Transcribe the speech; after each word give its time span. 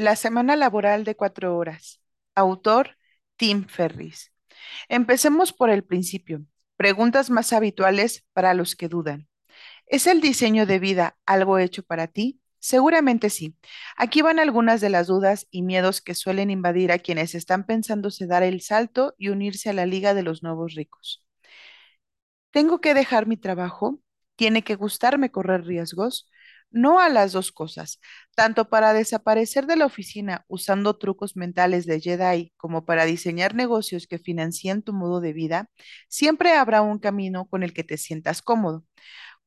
La 0.00 0.16
semana 0.16 0.56
laboral 0.56 1.04
de 1.04 1.14
cuatro 1.14 1.58
horas. 1.58 2.00
Autor 2.34 2.96
Tim 3.36 3.66
Ferris. 3.66 4.32
Empecemos 4.88 5.52
por 5.52 5.68
el 5.68 5.84
principio. 5.84 6.42
Preguntas 6.78 7.28
más 7.28 7.52
habituales 7.52 8.24
para 8.32 8.54
los 8.54 8.76
que 8.76 8.88
dudan. 8.88 9.28
¿Es 9.84 10.06
el 10.06 10.22
diseño 10.22 10.64
de 10.64 10.78
vida 10.78 11.18
algo 11.26 11.58
hecho 11.58 11.82
para 11.82 12.06
ti? 12.06 12.40
Seguramente 12.60 13.28
sí. 13.28 13.58
Aquí 13.94 14.22
van 14.22 14.38
algunas 14.38 14.80
de 14.80 14.88
las 14.88 15.06
dudas 15.06 15.46
y 15.50 15.60
miedos 15.60 16.00
que 16.00 16.14
suelen 16.14 16.50
invadir 16.50 16.92
a 16.92 16.98
quienes 16.98 17.34
están 17.34 17.66
pensándose 17.66 18.26
dar 18.26 18.42
el 18.42 18.62
salto 18.62 19.14
y 19.18 19.28
unirse 19.28 19.68
a 19.68 19.74
la 19.74 19.84
Liga 19.84 20.14
de 20.14 20.22
los 20.22 20.42
Nuevos 20.42 20.76
Ricos. 20.76 21.26
¿Tengo 22.52 22.80
que 22.80 22.94
dejar 22.94 23.26
mi 23.26 23.36
trabajo? 23.36 24.00
¿Tiene 24.36 24.64
que 24.64 24.76
gustarme 24.76 25.30
correr 25.30 25.66
riesgos? 25.66 26.30
No 26.72 27.00
a 27.00 27.08
las 27.08 27.32
dos 27.32 27.50
cosas, 27.50 28.00
tanto 28.36 28.68
para 28.68 28.92
desaparecer 28.92 29.66
de 29.66 29.76
la 29.76 29.86
oficina 29.86 30.44
usando 30.48 30.96
trucos 30.96 31.36
mentales 31.36 31.84
de 31.84 32.00
Jedi 32.00 32.52
como 32.56 32.84
para 32.84 33.04
diseñar 33.06 33.54
negocios 33.56 34.06
que 34.06 34.18
financien 34.18 34.82
tu 34.82 34.92
modo 34.92 35.20
de 35.20 35.32
vida, 35.32 35.68
siempre 36.08 36.52
habrá 36.52 36.82
un 36.82 37.00
camino 37.00 37.46
con 37.48 37.64
el 37.64 37.72
que 37.72 37.82
te 37.82 37.96
sientas 37.96 38.40
cómodo. 38.40 38.84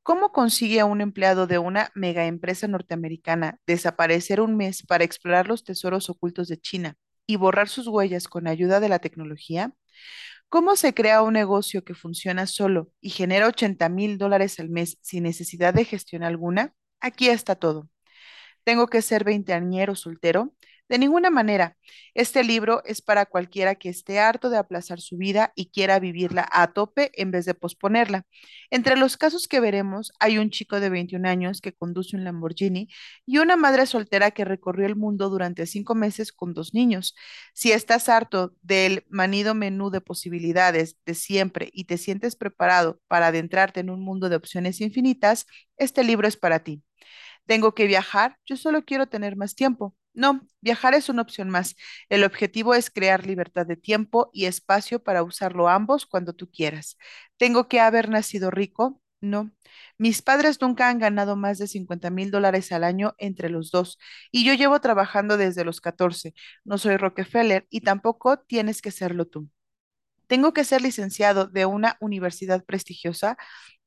¿Cómo 0.04 0.32
consigue 0.34 0.84
un 0.84 1.02
empleado 1.02 1.48
de 1.48 1.60
una 1.60 1.92
mega 1.96 2.26
empresa 2.26 2.68
norteamericana 2.68 3.60
desaparecer 3.68 4.42
un 4.42 4.58
mes 4.58 4.84
para 4.86 5.06
explorar 5.06 5.48
los 5.48 5.64
tesoros 5.64 6.10
ocultos 6.10 6.48
de 6.50 6.60
China 6.60 6.96
y 7.26 7.38
borrar 7.38 7.70
sus 7.70 7.88
huellas 7.88 8.28
con 8.28 8.48
ayuda 8.48 8.80
de 8.82 8.90
la 8.90 9.00
tecnología? 9.00 9.74
¿Cómo 10.50 10.76
se 10.78 10.94
crea 10.94 11.24
un 11.24 11.34
negocio 11.34 11.84
que 11.84 11.96
funciona 11.96 12.48
solo 12.48 12.92
y 13.02 13.10
genera 13.12 13.48
80 13.48 13.90
mil 13.90 14.18
dólares 14.18 14.60
al 14.60 14.70
mes 14.70 14.98
sin 15.02 15.24
necesidad 15.24 15.74
de 15.74 15.86
gestión 15.86 16.24
alguna? 16.24 16.74
Aquí 17.08 17.30
está 17.30 17.54
todo. 17.56 17.90
¿Tengo 18.66 18.88
que 18.88 19.02
ser 19.04 19.24
veinteañero 19.26 19.96
soltero? 19.96 20.42
De 20.90 21.00
ninguna 21.00 21.30
manera. 21.30 21.78
Este 22.14 22.44
libro 22.44 22.84
es 22.86 23.02
para 23.02 23.26
cualquiera 23.26 23.76
que 23.76 23.90
esté 23.90 24.20
harto 24.20 24.50
de 24.50 24.58
aplazar 24.58 25.00
su 25.00 25.18
vida 25.18 25.52
y 25.56 25.72
quiera 25.72 26.00
vivirla 26.00 26.48
a 26.52 26.74
tope 26.74 27.10
en 27.16 27.32
vez 27.32 27.46
de 27.46 27.56
posponerla. 27.56 28.26
Entre 28.70 28.98
los 28.98 29.18
casos 29.18 29.48
que 29.48 29.60
veremos, 29.60 30.12
hay 30.20 30.38
un 30.38 30.50
chico 30.52 30.80
de 30.80 30.90
21 30.90 31.26
años 31.28 31.62
que 31.62 31.74
conduce 31.74 32.16
un 32.16 32.24
Lamborghini 32.26 32.90
y 33.26 33.38
una 33.40 33.56
madre 33.56 33.86
soltera 33.88 34.32
que 34.32 34.46
recorrió 34.46 34.86
el 34.86 34.96
mundo 34.96 35.30
durante 35.30 35.66
cinco 35.66 35.96
meses 35.96 36.32
con 36.32 36.54
dos 36.54 36.74
niños. 36.74 37.16
Si 37.54 37.72
estás 37.72 38.10
harto 38.10 38.54
del 38.62 39.06
manido 39.10 39.56
menú 39.56 39.90
de 39.90 40.02
posibilidades 40.02 40.98
de 41.06 41.16
siempre 41.16 41.70
y 41.74 41.86
te 41.86 41.98
sientes 41.98 42.36
preparado 42.36 43.00
para 43.08 43.28
adentrarte 43.28 43.80
en 43.80 43.90
un 43.90 44.02
mundo 44.02 44.30
de 44.30 44.36
opciones 44.36 44.82
infinitas, 44.82 45.48
este 45.78 46.04
libro 46.04 46.28
es 46.28 46.38
para 46.38 46.60
ti. 46.60 46.84
Tengo 47.48 47.74
que 47.76 47.88
viajar, 47.88 48.38
yo 48.46 48.58
solo 48.58 48.86
quiero 48.86 49.08
tener 49.08 49.36
más 49.36 49.56
tiempo. 49.56 49.96
No, 50.14 50.42
viajar 50.62 50.94
es 50.94 51.10
una 51.10 51.24
opción 51.24 51.50
más. 51.50 51.76
El 52.10 52.24
objetivo 52.24 52.76
es 52.76 52.92
crear 52.92 53.26
libertad 53.26 53.66
de 53.66 53.78
tiempo 53.78 54.30
y 54.34 54.46
espacio 54.46 55.04
para 55.04 55.24
usarlo 55.24 55.68
ambos 55.70 56.06
cuando 56.06 56.34
tú 56.34 56.50
quieras. 56.52 56.98
¿Tengo 57.38 57.68
que 57.68 57.80
haber 57.80 58.10
nacido 58.10 58.52
rico? 58.52 59.02
No. 59.22 59.52
Mis 59.98 60.22
padres 60.22 60.62
nunca 60.62 60.90
han 60.90 61.00
ganado 61.00 61.36
más 61.36 61.58
de 61.58 61.68
50 61.68 62.10
mil 62.12 62.30
dólares 62.30 62.72
al 62.72 62.84
año 62.84 63.16
entre 63.18 63.50
los 63.50 63.72
dos 63.72 63.98
y 64.32 64.46
yo 64.46 64.54
llevo 64.54 64.82
trabajando 64.82 65.38
desde 65.38 65.64
los 65.66 65.82
14. 65.82 66.34
No 66.64 66.78
soy 66.78 66.98
Rockefeller 66.98 67.66
y 67.70 67.82
tampoco 67.82 68.38
tienes 68.40 68.82
que 68.82 68.92
serlo 68.92 69.26
tú. 69.26 69.50
¿Tengo 70.28 70.54
que 70.54 70.64
ser 70.64 70.82
licenciado 70.82 71.48
de 71.48 71.66
una 71.66 71.98
universidad 72.00 72.64
prestigiosa? 72.66 73.38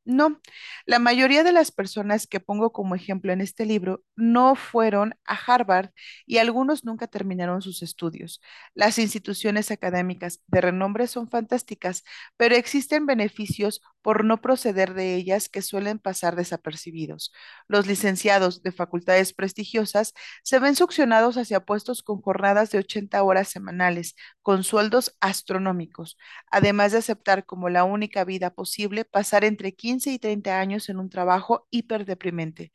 No, 0.08 0.40
la 0.86 1.00
mayoría 1.00 1.42
de 1.42 1.50
las 1.50 1.72
personas 1.72 2.28
que 2.28 2.38
pongo 2.38 2.70
como 2.72 2.94
ejemplo 2.94 3.32
en 3.32 3.40
este 3.40 3.66
libro 3.66 4.04
no 4.14 4.54
fueron 4.54 5.16
a 5.24 5.34
Harvard 5.34 5.90
y 6.26 6.38
algunos 6.38 6.84
nunca 6.84 7.08
terminaron 7.08 7.60
sus 7.60 7.82
estudios. 7.82 8.40
Las 8.72 9.00
instituciones 9.00 9.72
académicas 9.72 10.40
de 10.46 10.60
renombre 10.60 11.08
son 11.08 11.28
fantásticas, 11.28 12.04
pero 12.36 12.54
existen 12.54 13.04
beneficios 13.04 13.82
por 14.00 14.24
no 14.24 14.40
proceder 14.40 14.94
de 14.94 15.16
ellas 15.16 15.48
que 15.48 15.60
suelen 15.60 15.98
pasar 15.98 16.36
desapercibidos. 16.36 17.32
Los 17.66 17.88
licenciados 17.88 18.62
de 18.62 18.70
facultades 18.70 19.32
prestigiosas 19.32 20.14
se 20.44 20.60
ven 20.60 20.76
succionados 20.76 21.36
hacia 21.36 21.64
puestos 21.64 22.04
con 22.04 22.20
jornadas 22.20 22.70
de 22.70 22.78
80 22.78 23.20
horas 23.24 23.48
semanales, 23.48 24.14
con 24.42 24.62
sueldos 24.62 25.16
astronómicos, 25.18 26.16
además 26.48 26.92
de 26.92 26.98
aceptar 26.98 27.44
como 27.44 27.68
la 27.70 27.82
única 27.82 28.22
vida 28.24 28.50
posible 28.54 29.04
pasar 29.04 29.42
entre 29.42 29.74
15 29.74 29.95
y 30.12 30.18
30 30.18 30.58
años 30.60 30.88
en 30.88 30.98
un 30.98 31.10
trabajo 31.10 31.66
hiperdeprimente. 31.70 32.72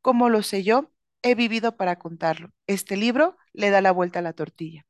¿Cómo 0.00 0.28
lo 0.28 0.42
sé 0.42 0.62
yo? 0.64 0.92
He 1.22 1.34
vivido 1.34 1.76
para 1.76 1.98
contarlo. 1.98 2.50
Este 2.66 2.96
libro 2.96 3.36
le 3.52 3.70
da 3.70 3.80
la 3.80 3.92
vuelta 3.92 4.18
a 4.20 4.22
la 4.22 4.34
tortilla 4.34 4.84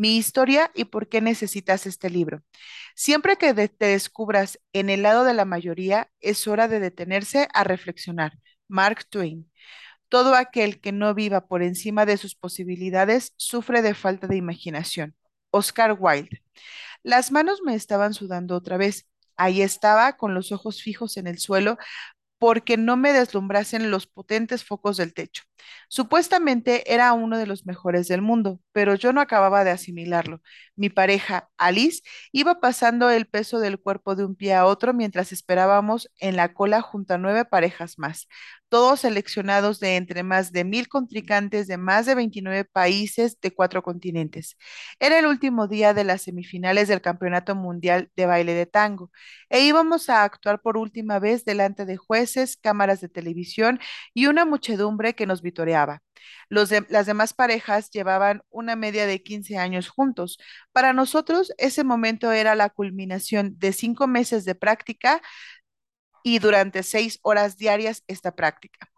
mi 0.00 0.16
historia 0.16 0.70
y 0.74 0.86
por 0.86 1.08
qué 1.08 1.20
necesitas 1.20 1.86
este 1.86 2.08
libro. 2.08 2.42
Siempre 2.94 3.36
que 3.36 3.52
te 3.52 3.86
descubras 3.86 4.58
en 4.72 4.88
el 4.88 5.02
lado 5.02 5.24
de 5.24 5.34
la 5.34 5.44
mayoría, 5.44 6.10
es 6.20 6.48
hora 6.48 6.68
de 6.68 6.80
detenerse 6.80 7.48
a 7.52 7.64
reflexionar. 7.64 8.32
Mark 8.66 9.04
Twain. 9.10 9.50
Todo 10.08 10.34
aquel 10.34 10.80
que 10.80 10.92
no 10.92 11.14
viva 11.14 11.46
por 11.48 11.62
encima 11.62 12.06
de 12.06 12.16
sus 12.16 12.34
posibilidades 12.34 13.34
sufre 13.36 13.82
de 13.82 13.94
falta 13.94 14.26
de 14.26 14.36
imaginación. 14.36 15.14
Oscar 15.50 15.96
Wilde. 16.00 16.42
Las 17.02 17.30
manos 17.32 17.60
me 17.64 17.74
estaban 17.74 18.14
sudando 18.14 18.56
otra 18.56 18.78
vez. 18.78 19.06
Ahí 19.40 19.62
estaba, 19.62 20.16
con 20.16 20.34
los 20.34 20.52
ojos 20.52 20.82
fijos 20.82 21.16
en 21.16 21.26
el 21.26 21.38
suelo, 21.38 21.78
porque 22.38 22.76
no 22.78 22.96
me 22.98 23.12
deslumbrasen 23.14 23.90
los 23.90 24.06
potentes 24.08 24.64
focos 24.64 24.96
del 24.98 25.14
techo. 25.14 25.44
Supuestamente 25.88 26.92
era 26.92 27.12
uno 27.12 27.38
de 27.38 27.46
los 27.46 27.66
mejores 27.66 28.08
del 28.08 28.22
mundo, 28.22 28.60
pero 28.72 28.94
yo 28.94 29.12
no 29.12 29.20
acababa 29.20 29.64
de 29.64 29.70
asimilarlo. 29.70 30.40
Mi 30.76 30.88
pareja, 30.88 31.48
Alice, 31.58 32.02
iba 32.32 32.60
pasando 32.60 33.10
el 33.10 33.26
peso 33.26 33.58
del 33.60 33.78
cuerpo 33.80 34.14
de 34.14 34.24
un 34.24 34.36
pie 34.36 34.54
a 34.54 34.66
otro 34.66 34.94
mientras 34.94 35.32
esperábamos 35.32 36.10
en 36.18 36.36
la 36.36 36.54
cola 36.54 36.80
junto 36.80 37.14
a 37.14 37.18
nueve 37.18 37.44
parejas 37.44 37.98
más, 37.98 38.28
todos 38.68 39.00
seleccionados 39.00 39.80
de 39.80 39.96
entre 39.96 40.22
más 40.22 40.52
de 40.52 40.64
mil 40.64 40.88
contrincantes 40.88 41.66
de 41.66 41.76
más 41.76 42.06
de 42.06 42.14
29 42.14 42.64
países 42.64 43.38
de 43.40 43.52
cuatro 43.52 43.82
continentes. 43.82 44.56
Era 45.00 45.18
el 45.18 45.26
último 45.26 45.66
día 45.68 45.92
de 45.92 46.04
las 46.04 46.22
semifinales 46.22 46.88
del 46.88 47.00
Campeonato 47.00 47.54
Mundial 47.54 48.10
de 48.16 48.26
Baile 48.26 48.54
de 48.54 48.66
Tango 48.66 49.10
e 49.48 49.60
íbamos 49.64 50.08
a 50.08 50.24
actuar 50.24 50.60
por 50.62 50.76
última 50.76 51.18
vez 51.18 51.44
delante 51.44 51.84
de 51.84 51.96
jueces, 51.96 52.56
cámaras 52.56 53.00
de 53.00 53.08
televisión 53.08 53.80
y 54.14 54.26
una 54.26 54.44
muchedumbre 54.44 55.14
que 55.14 55.26
nos 55.26 55.42
Los 56.48 56.68
de- 56.68 56.86
las 56.88 57.06
demás 57.06 57.32
parejas 57.34 57.90
llevaban 57.90 58.42
una 58.50 58.76
media 58.76 59.06
de 59.06 59.22
15 59.22 59.56
años 59.58 59.88
juntos. 59.88 60.38
Para 60.72 60.92
nosotros, 60.92 61.52
ese 61.58 61.84
momento 61.84 62.32
era 62.32 62.54
la 62.54 62.70
culminación 62.70 63.54
de 63.58 63.72
cinco 63.72 64.06
meses 64.06 64.44
de 64.44 64.54
práctica 64.54 65.22
y 66.22 66.38
durante 66.38 66.82
seis 66.82 67.18
horas 67.22 67.56
diarias 67.56 68.04
esta 68.06 68.34
práctica. 68.34 68.90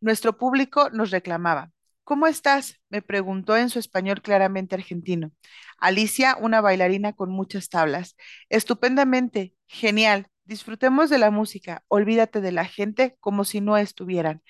Nuestro 0.00 0.38
público 0.38 0.90
nos 0.90 1.10
reclamaba. 1.10 1.72
¿Cómo 2.04 2.26
estás? 2.26 2.80
me 2.90 3.02
preguntó 3.02 3.56
en 3.56 3.70
su 3.70 3.78
español 3.78 4.22
claramente 4.22 4.74
argentino. 4.76 5.32
Alicia, 5.78 6.36
una 6.40 6.60
bailarina 6.60 7.14
con 7.14 7.30
muchas 7.30 7.68
tablas. 7.68 8.16
Estupendamente, 8.50 9.54
genial. 9.68 10.28
Disfrutemos 10.44 11.10
de 11.10 11.18
la 11.18 11.30
música. 11.30 11.84
Olvídate 11.88 12.40
de 12.40 12.52
la 12.52 12.64
gente 12.66 13.16
como 13.20 13.44
si 13.44 13.60
no 13.60 13.76
estuvieran. 13.78 14.42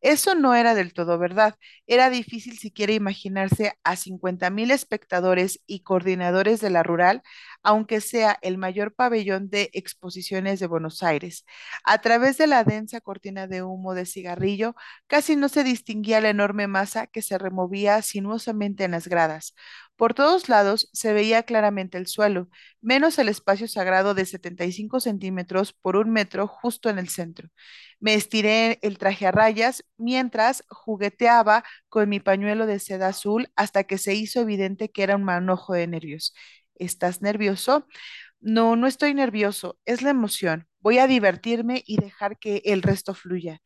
Eso 0.00 0.34
no 0.34 0.54
era 0.54 0.74
del 0.74 0.92
todo 0.92 1.18
verdad. 1.18 1.56
Era 1.86 2.10
difícil 2.10 2.58
siquiera 2.58 2.92
imaginarse 2.92 3.72
a 3.84 3.96
50 3.96 4.48
mil 4.50 4.70
espectadores 4.70 5.60
y 5.66 5.80
coordinadores 5.80 6.60
de 6.60 6.70
la 6.70 6.82
rural, 6.84 7.22
aunque 7.62 8.00
sea 8.00 8.38
el 8.42 8.58
mayor 8.58 8.94
pabellón 8.94 9.50
de 9.50 9.70
exposiciones 9.72 10.60
de 10.60 10.66
Buenos 10.66 11.02
Aires. 11.02 11.44
A 11.84 12.00
través 12.00 12.38
de 12.38 12.46
la 12.46 12.64
densa 12.64 13.00
cortina 13.00 13.46
de 13.46 13.62
humo 13.62 13.94
de 13.94 14.06
cigarrillo, 14.06 14.74
casi 15.06 15.36
no 15.36 15.48
se 15.48 15.64
distinguía 15.64 16.20
la 16.20 16.30
enorme 16.30 16.66
masa 16.66 17.06
que 17.06 17.22
se 17.22 17.38
removía 17.38 18.00
sinuosamente 18.02 18.84
en 18.84 18.92
las 18.92 19.08
gradas. 19.08 19.54
Por 19.96 20.14
todos 20.14 20.48
lados 20.48 20.88
se 20.92 21.12
veía 21.12 21.42
claramente 21.42 21.98
el 21.98 22.06
suelo, 22.06 22.48
menos 22.80 23.18
el 23.18 23.28
espacio 23.28 23.66
sagrado 23.66 24.14
de 24.14 24.26
75 24.26 25.00
centímetros 25.00 25.72
por 25.72 25.96
un 25.96 26.10
metro 26.12 26.46
justo 26.46 26.88
en 26.88 26.98
el 26.98 27.08
centro. 27.08 27.48
Me 28.00 28.14
estiré 28.14 28.78
el 28.82 28.96
traje 28.98 29.26
a 29.26 29.32
rayas 29.32 29.84
mientras 29.96 30.64
jugueteaba 30.68 31.64
con 31.88 32.08
mi 32.08 32.20
pañuelo 32.20 32.66
de 32.66 32.78
seda 32.78 33.08
azul 33.08 33.50
hasta 33.56 33.84
que 33.84 33.98
se 33.98 34.14
hizo 34.14 34.40
evidente 34.40 34.90
que 34.90 35.02
era 35.02 35.16
un 35.16 35.24
manojo 35.24 35.74
de 35.74 35.86
nervios. 35.88 36.32
¿Estás 36.78 37.22
nervioso? 37.22 37.86
No, 38.40 38.76
no 38.76 38.86
estoy 38.86 39.14
nervioso, 39.14 39.78
es 39.84 40.02
la 40.02 40.10
emoción. 40.10 40.68
Voy 40.80 40.98
a 40.98 41.06
divertirme 41.06 41.82
y 41.86 41.98
dejar 42.00 42.38
que 42.38 42.62
el 42.64 42.82
resto 42.82 43.14
fluya. 43.14 43.60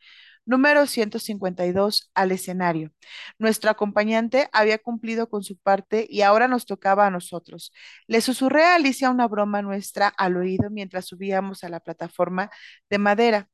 Número 0.44 0.87
152, 0.87 2.11
al 2.14 2.32
escenario. 2.32 2.93
Nuestro 3.38 3.70
acompañante 3.70 4.49
había 4.53 4.79
cumplido 4.79 5.29
con 5.29 5.44
su 5.44 5.56
parte 5.59 6.06
y 6.11 6.23
ahora 6.23 6.49
nos 6.49 6.67
tocaba 6.67 7.06
a 7.06 7.11
nosotros. 7.11 7.73
Le 8.09 8.20
susurré 8.20 8.64
a 8.64 8.75
Alicia 8.75 9.11
una 9.11 9.29
broma 9.29 9.62
nuestra 9.62 10.09
al 10.09 10.37
oído 10.37 10.69
mientras 10.70 11.06
subíamos 11.06 11.62
a 11.64 11.69
la 11.69 11.81
plataforma 11.81 12.50
de 12.91 12.99
madera. 12.99 13.49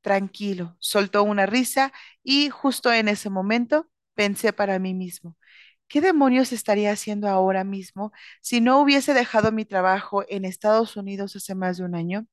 Tranquilo, 0.00 0.76
soltó 0.80 1.22
una 1.22 1.46
risa 1.46 1.92
y 2.24 2.48
justo 2.50 2.92
en 2.92 3.08
ese 3.08 3.30
momento 3.30 3.88
pensé 4.14 4.52
para 4.52 4.78
mí 4.80 4.94
mismo, 4.94 5.36
¿Qué 5.92 6.00
demonios 6.00 6.52
estaría 6.52 6.90
haciendo 6.90 7.28
ahora 7.28 7.64
mismo 7.64 8.12
si 8.40 8.62
no 8.62 8.80
hubiese 8.80 9.12
dejado 9.12 9.52
mi 9.52 9.66
trabajo 9.66 10.24
en 10.26 10.46
Estados 10.46 10.96
Unidos 10.96 11.36
hace 11.36 11.54
más 11.54 11.76
de 11.76 11.84
un 11.84 11.94
año? 11.94 12.26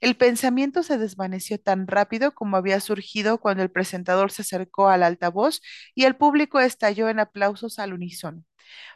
El 0.00 0.16
pensamiento 0.16 0.82
se 0.82 0.98
desvaneció 0.98 1.60
tan 1.60 1.86
rápido 1.86 2.34
como 2.34 2.56
había 2.56 2.80
surgido 2.80 3.38
cuando 3.38 3.62
el 3.62 3.70
presentador 3.70 4.32
se 4.32 4.42
acercó 4.42 4.88
al 4.88 5.04
altavoz 5.04 5.60
y 5.94 6.06
el 6.06 6.16
público 6.16 6.58
estalló 6.58 7.08
en 7.08 7.20
aplausos 7.20 7.78
al 7.78 7.92
unísono. 7.94 8.42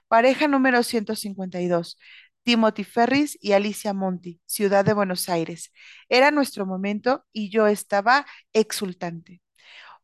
Pareja 0.09 0.49
número 0.49 0.83
152. 0.83 1.99
Timothy 2.45 2.85
Ferris 2.85 3.39
y 3.41 3.53
Alicia 3.53 3.93
Monti, 3.95 4.41
Ciudad 4.47 4.85
de 4.85 4.95
Buenos 4.95 5.29
Aires. 5.29 5.73
Era 6.09 6.31
nuestro 6.33 6.67
momento 6.67 7.25
y 7.33 7.51
yo 7.51 7.69
estaba 7.69 8.27
exultante. 8.53 9.43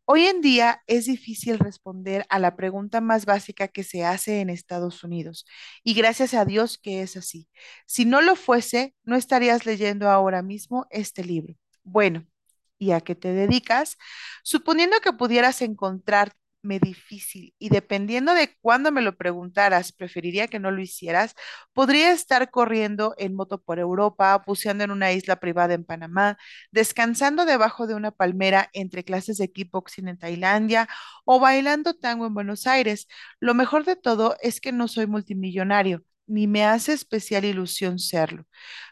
Hoy 0.07 0.27
en 0.27 0.43
día 0.43 0.83
es 0.87 1.07
difícil 1.07 1.59
responder 1.59 2.27
a 2.29 2.39
la 2.39 2.57
pregunta 2.57 3.01
más 3.01 3.25
básica 3.25 3.69
que 3.69 3.83
se 3.85 4.05
hace 4.05 4.41
en 4.41 4.51
Estados 4.51 5.03
Unidos, 5.03 5.47
y 5.83 5.95
gracias 5.95 6.35
a 6.35 6.45
Dios 6.45 6.77
que 6.77 7.01
es 7.01 7.17
así. 7.17 7.49
Si 7.87 8.05
no 8.05 8.21
lo 8.21 8.37
fuese, 8.37 8.95
no 9.05 9.17
estarías 9.17 9.65
leyendo 9.65 10.11
ahora 10.11 10.43
mismo 10.43 10.87
este 10.91 11.25
libro. 11.25 11.55
Bueno, 11.85 12.27
¿y 12.79 12.91
a 12.93 13.01
qué 13.01 13.15
te 13.15 13.33
dedicas? 13.33 13.97
Suponiendo 14.43 15.01
que 15.01 15.15
pudieras 15.15 15.63
encontrar 15.63 16.35
me 16.65 16.79
difícil 16.81 17.55
y 17.59 17.69
dependiendo 17.69 18.35
de 18.35 18.57
cuándo 18.61 18.91
me 18.93 19.03
lo 19.03 19.17
preguntaras, 19.17 19.93
preferiría 19.93 20.49
que 20.49 20.59
no 20.59 20.71
lo 20.71 20.81
hicieras, 20.83 21.35
podría 21.73 22.13
estar 22.13 22.51
corriendo 22.51 23.15
en 23.19 23.35
moto 23.35 23.59
por 23.61 23.79
Europa, 23.79 24.43
buceando 24.47 24.85
en 24.85 24.91
una 24.91 25.13
isla 25.13 25.37
privada 25.41 25.75
en 25.75 25.85
Panamá, 25.85 26.39
descansando 26.73 27.45
debajo 27.45 27.87
de 27.87 27.95
una 27.95 28.11
palmera 28.11 28.71
entre 28.73 29.05
clases 29.05 29.39
de 29.39 29.51
kickboxing 29.53 30.09
en 30.09 30.19
Tailandia 30.19 30.89
o 31.25 31.41
bailando 31.41 31.95
tango 31.95 32.27
en 32.27 32.35
Buenos 32.35 32.67
Aires. 32.67 33.07
Lo 33.41 33.55
mejor 33.55 33.85
de 33.85 33.97
todo 33.97 34.37
es 34.41 34.61
que 34.61 34.73
no 34.73 34.89
soy 34.89 35.07
multimillonario. 35.07 36.03
Ni 36.27 36.47
me 36.47 36.65
hace 36.65 36.93
especial 36.95 37.45
ilusión 37.45 37.99
serlo. 37.99 38.47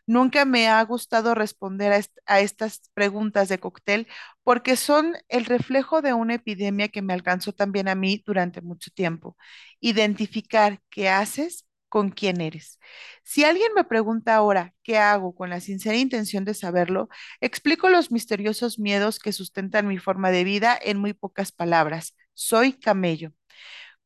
Nunca 0.06 0.44
me 0.44 0.68
ha 0.68 0.82
gustado 0.84 1.34
responder 1.34 1.92
a, 1.92 2.00
a 2.26 2.40
estas 2.40 2.82
preguntas 2.94 3.48
de 3.48 3.58
cóctel 3.58 4.08
porque 4.44 4.76
son 4.76 5.14
el 5.28 5.44
reflejo 5.46 6.02
de 6.02 6.12
una 6.14 6.34
epidemia 6.34 6.88
que 6.88 7.02
me 7.02 7.14
alcanzó 7.14 7.52
también 7.52 7.88
a 7.88 7.94
mí 7.94 8.22
durante 8.26 8.60
mucho 8.62 8.90
tiempo. 8.92 9.36
Identificar 9.80 10.80
qué 10.90 11.08
haces 11.08 11.66
con 11.88 12.10
quién 12.10 12.40
eres. 12.40 12.78
Si 13.22 13.44
alguien 13.44 13.72
me 13.74 13.84
pregunta 13.84 14.34
ahora 14.34 14.74
qué 14.82 14.98
hago 14.98 15.34
con 15.34 15.50
la 15.50 15.60
sincera 15.60 15.96
intención 15.96 16.44
de 16.44 16.54
saberlo, 16.54 17.08
explico 17.40 17.88
los 17.90 18.10
misteriosos 18.10 18.78
miedos 18.78 19.18
que 19.18 19.32
sustentan 19.32 19.86
mi 19.88 19.98
forma 19.98 20.30
de 20.30 20.44
vida 20.44 20.78
en 20.80 20.98
muy 20.98 21.12
pocas 21.14 21.52
palabras. 21.52 22.14
Soy 22.34 22.72
camello. 22.74 23.32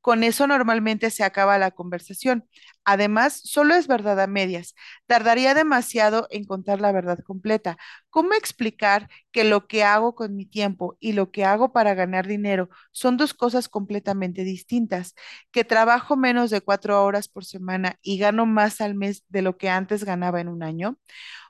Con 0.06 0.22
eso 0.22 0.46
normalmente 0.46 1.10
se 1.10 1.24
acaba 1.24 1.58
la 1.58 1.72
conversación. 1.72 2.44
Además, 2.84 3.40
solo 3.42 3.74
es 3.74 3.88
verdad 3.88 4.20
a 4.20 4.28
medias. 4.28 4.76
Tardaría 5.06 5.52
demasiado 5.52 6.28
en 6.30 6.44
contar 6.44 6.80
la 6.80 6.92
verdad 6.92 7.18
completa. 7.24 7.76
¿Cómo 8.08 8.32
explicar 8.34 9.08
que 9.32 9.42
lo 9.42 9.66
que 9.66 9.82
hago 9.82 10.14
con 10.14 10.36
mi 10.36 10.46
tiempo 10.46 10.96
y 11.00 11.12
lo 11.12 11.32
que 11.32 11.44
hago 11.44 11.72
para 11.72 11.94
ganar 11.94 12.28
dinero 12.28 12.68
son 12.92 13.16
dos 13.16 13.34
cosas 13.34 13.68
completamente 13.68 14.44
distintas? 14.44 15.14
Que 15.50 15.64
trabajo 15.64 16.16
menos 16.16 16.50
de 16.50 16.60
cuatro 16.60 17.02
horas 17.04 17.26
por 17.28 17.44
semana 17.44 17.98
y 18.00 18.18
gano 18.18 18.46
más 18.46 18.80
al 18.80 18.94
mes 18.94 19.24
de 19.28 19.42
lo 19.42 19.56
que 19.58 19.68
antes 19.70 20.04
ganaba 20.04 20.40
en 20.40 20.48
un 20.48 20.62
año. 20.62 20.98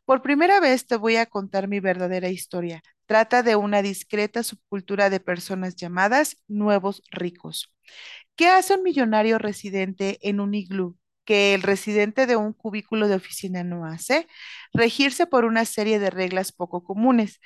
Por 0.07 0.23
primera 0.23 0.61
vez 0.61 0.87
te 0.87 0.97
voy 0.97 1.17
a 1.17 1.27
contar 1.27 1.69
mi 1.69 1.81
verdadera 1.81 2.31
historia. 2.31 2.83
Trata 3.07 3.43
de 3.45 3.57
una 3.57 3.83
discreta 3.83 4.45
subcultura 4.45 5.11
de 5.11 5.21
personas 5.21 5.77
llamadas 5.77 6.39
nuevos 6.49 7.03
ricos. 7.13 7.73
¿Qué 8.37 8.49
hace 8.49 8.75
un 8.77 8.83
millonario 8.85 9.39
residente 9.39 10.19
en 10.23 10.41
un 10.41 10.55
iglú 10.55 10.99
que 11.25 11.55
el 11.55 11.63
residente 11.63 12.27
de 12.27 12.37
un 12.37 12.53
cubículo 12.55 13.09
de 13.09 13.17
oficina 13.17 13.65
no 13.65 13.87
hace? 13.87 14.29
Regirse 14.75 15.27
por 15.27 15.45
una 15.45 15.65
serie 15.67 15.99
de 16.01 16.11
reglas 16.11 16.53
poco 16.53 16.85
comunes. 16.85 17.41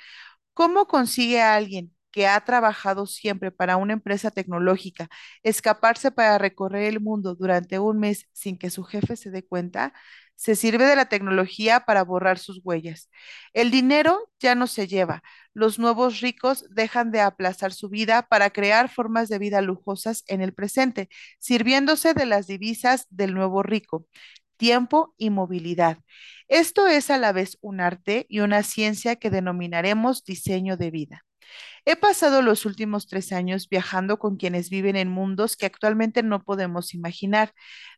¿Cómo 0.53 0.87
consigue 0.87 1.41
alguien 1.41 1.95
que 2.11 2.27
ha 2.27 2.39
trabajado 2.45 3.07
siempre 3.07 3.51
para 3.51 3.77
una 3.77 3.93
empresa 3.93 4.31
tecnológica 4.31 5.09
escaparse 5.43 6.11
para 6.11 6.37
recorrer 6.37 6.83
el 6.85 6.99
mundo 7.01 7.35
durante 7.35 7.79
un 7.79 7.99
mes 7.99 8.27
sin 8.33 8.57
que 8.57 8.69
su 8.71 8.83
jefe 8.83 9.15
se 9.17 9.31
dé 9.31 9.45
cuenta? 9.45 9.93
Se 10.41 10.55
sirve 10.55 10.85
de 10.87 10.95
la 10.95 11.05
tecnología 11.05 11.81
para 11.81 12.03
borrar 12.03 12.39
sus 12.39 12.61
huellas. 12.63 13.11
El 13.53 13.69
dinero 13.69 14.31
ya 14.39 14.55
no 14.55 14.65
se 14.65 14.87
lleva. 14.87 15.21
Los 15.53 15.77
nuevos 15.77 16.19
ricos 16.19 16.65
dejan 16.71 17.11
de 17.11 17.21
aplazar 17.21 17.71
su 17.73 17.89
vida 17.89 18.23
para 18.23 18.49
crear 18.49 18.89
formas 18.89 19.29
de 19.29 19.37
vida 19.37 19.61
lujosas 19.61 20.23
en 20.25 20.41
el 20.41 20.51
presente, 20.55 21.09
sirviéndose 21.37 22.15
de 22.15 22.25
las 22.25 22.47
divisas 22.47 23.05
del 23.11 23.35
nuevo 23.35 23.61
rico, 23.61 24.07
tiempo 24.57 25.13
y 25.15 25.29
movilidad. 25.29 25.99
Esto 26.47 26.87
es 26.87 27.11
a 27.11 27.19
la 27.19 27.33
vez 27.33 27.59
un 27.61 27.79
arte 27.79 28.25
y 28.27 28.39
una 28.39 28.63
ciencia 28.63 29.17
que 29.17 29.29
denominaremos 29.29 30.23
diseño 30.23 30.75
de 30.75 30.89
vida. 30.89 31.23
He 31.85 31.95
pasado 31.95 32.41
los 32.41 32.65
últimos 32.65 33.07
tres 33.07 33.31
años 33.31 33.67
viajando 33.69 34.19
con 34.19 34.37
quienes 34.37 34.69
viven 34.69 34.95
en 34.95 35.09
mundos 35.09 35.57
que 35.57 35.65
actualmente 35.65 36.23
no 36.23 36.43
podemos 36.43 36.93
imaginar. 36.93 37.53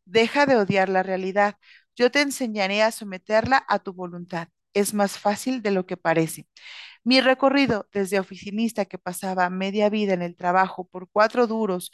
Deja 0.06 0.46
de 0.46 0.56
odiar 0.56 0.90
la 0.90 1.04
realidad. 1.04 1.56
Yo 1.96 2.12
te 2.12 2.22
enseñaré 2.22 2.82
a 2.84 2.92
someterla 2.92 3.64
a 3.68 3.80
tu 3.80 3.94
voluntad. 3.94 4.48
Es 4.74 4.94
más 4.94 5.20
fácil 5.20 5.62
de 5.62 5.72
lo 5.72 5.86
que 5.86 5.98
parece. 5.98 6.48
Mi 7.04 7.22
recorrido 7.22 7.88
desde 7.94 8.20
oficinista 8.20 8.86
que 8.86 8.98
pasaba 9.00 9.50
media 9.50 9.90
vida 9.90 10.14
en 10.14 10.22
el 10.24 10.36
trabajo 10.36 10.86
por 10.88 11.10
cuatro 11.12 11.48
duros 11.48 11.92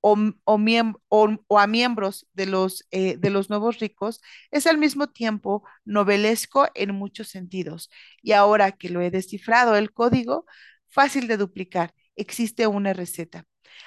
o, 0.00 0.16
o, 0.44 1.58
a 1.58 1.66
miembros 1.66 2.26
de 2.32 2.46
los, 2.46 2.86
eh, 2.90 3.16
de 3.18 3.30
los 3.30 3.50
nuevos 3.50 3.78
ricos 3.80 4.20
es 4.50 4.66
al 4.66 4.78
mismo 4.78 5.08
tiempo 5.08 5.64
novelesco 5.84 6.68
en 6.74 6.94
muchos 6.94 7.28
sentidos. 7.28 7.90
Y 8.22 8.32
ahora 8.32 8.72
que 8.72 8.90
lo 8.90 9.00
he 9.00 9.10
descifrado, 9.10 9.76
el 9.76 9.92
código, 9.92 10.46
fácil 10.88 11.26
de 11.28 11.36
duplicar, 11.36 11.94
existe 12.16 12.66
una 12.66 12.92
receta. 12.92 13.44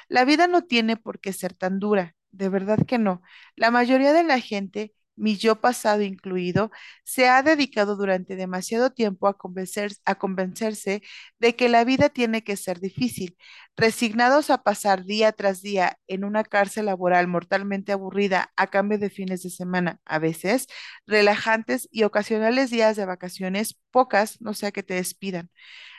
La 0.09 0.25
vida 0.25 0.47
no 0.47 0.63
tiene 0.63 0.97
por 0.97 1.19
qué 1.19 1.33
ser 1.33 1.53
tan 1.53 1.79
dura, 1.79 2.15
de 2.31 2.49
verdad 2.49 2.79
que 2.85 2.97
no. 2.97 3.21
La 3.55 3.71
mayoría 3.71 4.13
de 4.13 4.23
la 4.23 4.39
gente, 4.39 4.93
mi 5.15 5.37
yo 5.37 5.61
pasado 5.61 6.01
incluido, 6.01 6.71
se 7.03 7.27
ha 7.29 7.43
dedicado 7.43 7.95
durante 7.95 8.35
demasiado 8.35 8.91
tiempo 8.91 9.27
a 9.27 9.37
convencer- 9.37 9.97
a 10.05 10.15
convencerse 10.15 11.01
de 11.39 11.55
que 11.55 11.69
la 11.69 11.83
vida 11.83 12.09
tiene 12.09 12.43
que 12.43 12.57
ser 12.57 12.79
difícil 12.79 13.37
resignados 13.77 14.49
a 14.49 14.63
pasar 14.63 15.05
día 15.05 15.31
tras 15.31 15.61
día 15.61 15.97
en 16.07 16.23
una 16.23 16.43
cárcel 16.43 16.85
laboral 16.85 17.27
mortalmente 17.27 17.91
aburrida 17.91 18.51
a 18.55 18.67
cambio 18.67 18.97
de 18.99 19.09
fines 19.09 19.43
de 19.43 19.49
semana, 19.49 19.99
a 20.05 20.19
veces 20.19 20.67
relajantes 21.07 21.87
y 21.91 22.03
ocasionales 22.03 22.69
días 22.71 22.95
de 22.95 23.05
vacaciones, 23.05 23.79
pocas, 23.91 24.41
no 24.41 24.53
sea 24.53 24.71
que 24.71 24.83
te 24.83 24.93
despidan. 24.95 25.49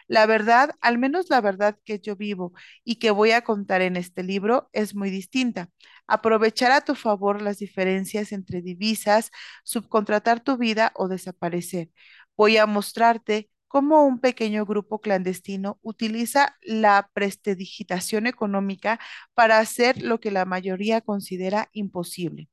La 0.08 0.26
verdad, 0.26 0.72
al 0.80 0.98
menos 0.98 1.30
la 1.30 1.40
verdad 1.40 1.78
que 1.84 1.98
yo 2.00 2.16
vivo 2.16 2.52
y 2.84 2.96
que 2.96 3.10
voy 3.10 3.32
a 3.32 3.42
contar 3.44 3.82
en 3.82 3.96
este 3.96 4.22
libro, 4.22 4.68
es 4.72 4.94
muy 4.94 5.10
distinta. 5.10 5.70
Aprovechar 6.06 6.72
a 6.72 6.82
tu 6.82 6.94
favor 6.94 7.42
las 7.42 7.58
diferencias 7.58 8.32
entre 8.32 8.62
divisas, 8.62 9.30
subcontratar 9.64 10.40
tu 10.40 10.56
vida 10.58 10.92
o 10.94 11.08
desaparecer. 11.08 11.90
Voy 12.36 12.56
a 12.58 12.66
mostrarte 12.66 13.50
cómo 13.68 14.04
un 14.06 14.20
pequeño 14.20 14.66
grupo 14.66 15.00
clandestino 15.00 15.78
utiliza 15.82 16.56
la 16.62 17.10
prestidigitación 17.14 18.26
económica 18.26 19.00
para 19.34 19.58
hacer 19.58 20.02
lo 20.02 20.20
que 20.20 20.30
la 20.30 20.44
mayoría 20.44 21.00
considera 21.00 21.70
imposible. 21.72 22.50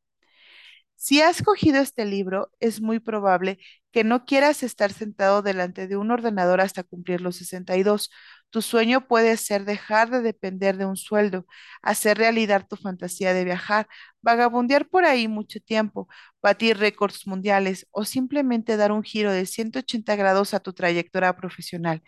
Si 0.96 1.22
has 1.22 1.42
cogido 1.42 1.80
este 1.82 2.06
libro, 2.06 2.52
es 2.60 2.82
muy 2.82 3.00
probable 3.00 3.60
que 3.92 4.04
no 4.04 4.26
quieras 4.26 4.64
estar 4.64 4.92
sentado 4.92 5.42
delante 5.42 5.88
de 5.88 5.96
un 5.98 6.12
ordenador 6.12 6.62
hasta 6.62 6.84
cumplir 6.84 7.22
los 7.22 7.38
62. 7.38 8.12
Tu 8.52 8.62
sueño 8.64 9.08
puede 9.08 9.38
ser 9.38 9.66
dejar 9.66 10.10
de 10.10 10.22
depender 10.22 10.78
de 10.78 10.86
un 10.86 10.98
sueldo, 10.98 11.46
hacer 11.84 12.18
realidad 12.18 12.66
tu 12.68 12.76
fantasía 12.78 13.34
de 13.34 13.46
viajar, 13.46 13.88
vagabundear 14.22 14.88
por 14.90 15.06
ahí 15.06 15.28
mucho 15.28 15.60
tiempo, 15.60 16.08
batir 16.42 16.78
récords 16.78 17.28
mundiales 17.28 17.88
o 17.92 18.06
simplemente 18.06 18.76
dar 18.78 18.92
un 18.92 19.04
giro 19.04 19.32
de 19.32 19.46
180 19.46 20.16
grados 20.16 20.54
a 20.56 20.60
tu 20.60 20.74
trayectoria 20.74 21.36
profesional. 21.36 22.02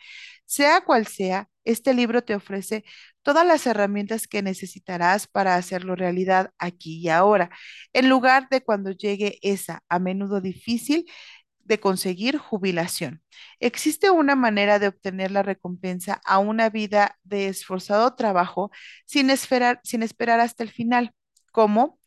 Sea 0.46 0.82
cual 0.82 1.08
sea, 1.08 1.48
este 1.64 1.94
libro 1.94 2.24
te 2.24 2.36
ofrece 2.36 2.84
todas 3.22 3.46
las 3.46 3.66
herramientas 3.68 4.28
que 4.28 4.42
necesitarás 4.42 5.28
para 5.28 5.56
hacerlo 5.56 5.96
realidad 5.96 6.52
aquí 6.58 7.00
y 7.00 7.10
ahora 7.10 7.50
en 7.94 8.10
lugar 8.10 8.48
de 8.50 8.62
cuando 8.62 8.92
llegue 8.92 9.38
esa, 9.42 9.84
a 9.90 10.00
menudo 10.00 10.42
difícil, 10.42 11.06
de 11.72 11.80
conseguir 11.80 12.38
jubilación. 12.38 13.24
Existe 13.62 14.10
una 14.12 14.36
manera 14.36 14.78
de 14.78 14.90
obtener 14.90 15.32
la 15.32 15.42
recompensa 15.42 16.22
a 16.26 16.38
una 16.38 16.70
vida 16.70 17.18
de 17.24 17.48
esforzado 17.48 18.14
trabajo 18.16 18.72
sin 19.06 19.30
esperar, 19.30 19.80
sin 19.86 20.04
esperar 20.04 20.42
hasta 20.42 20.64
el 20.64 20.70
final. 20.70 21.14
¿Cómo? 21.54 21.98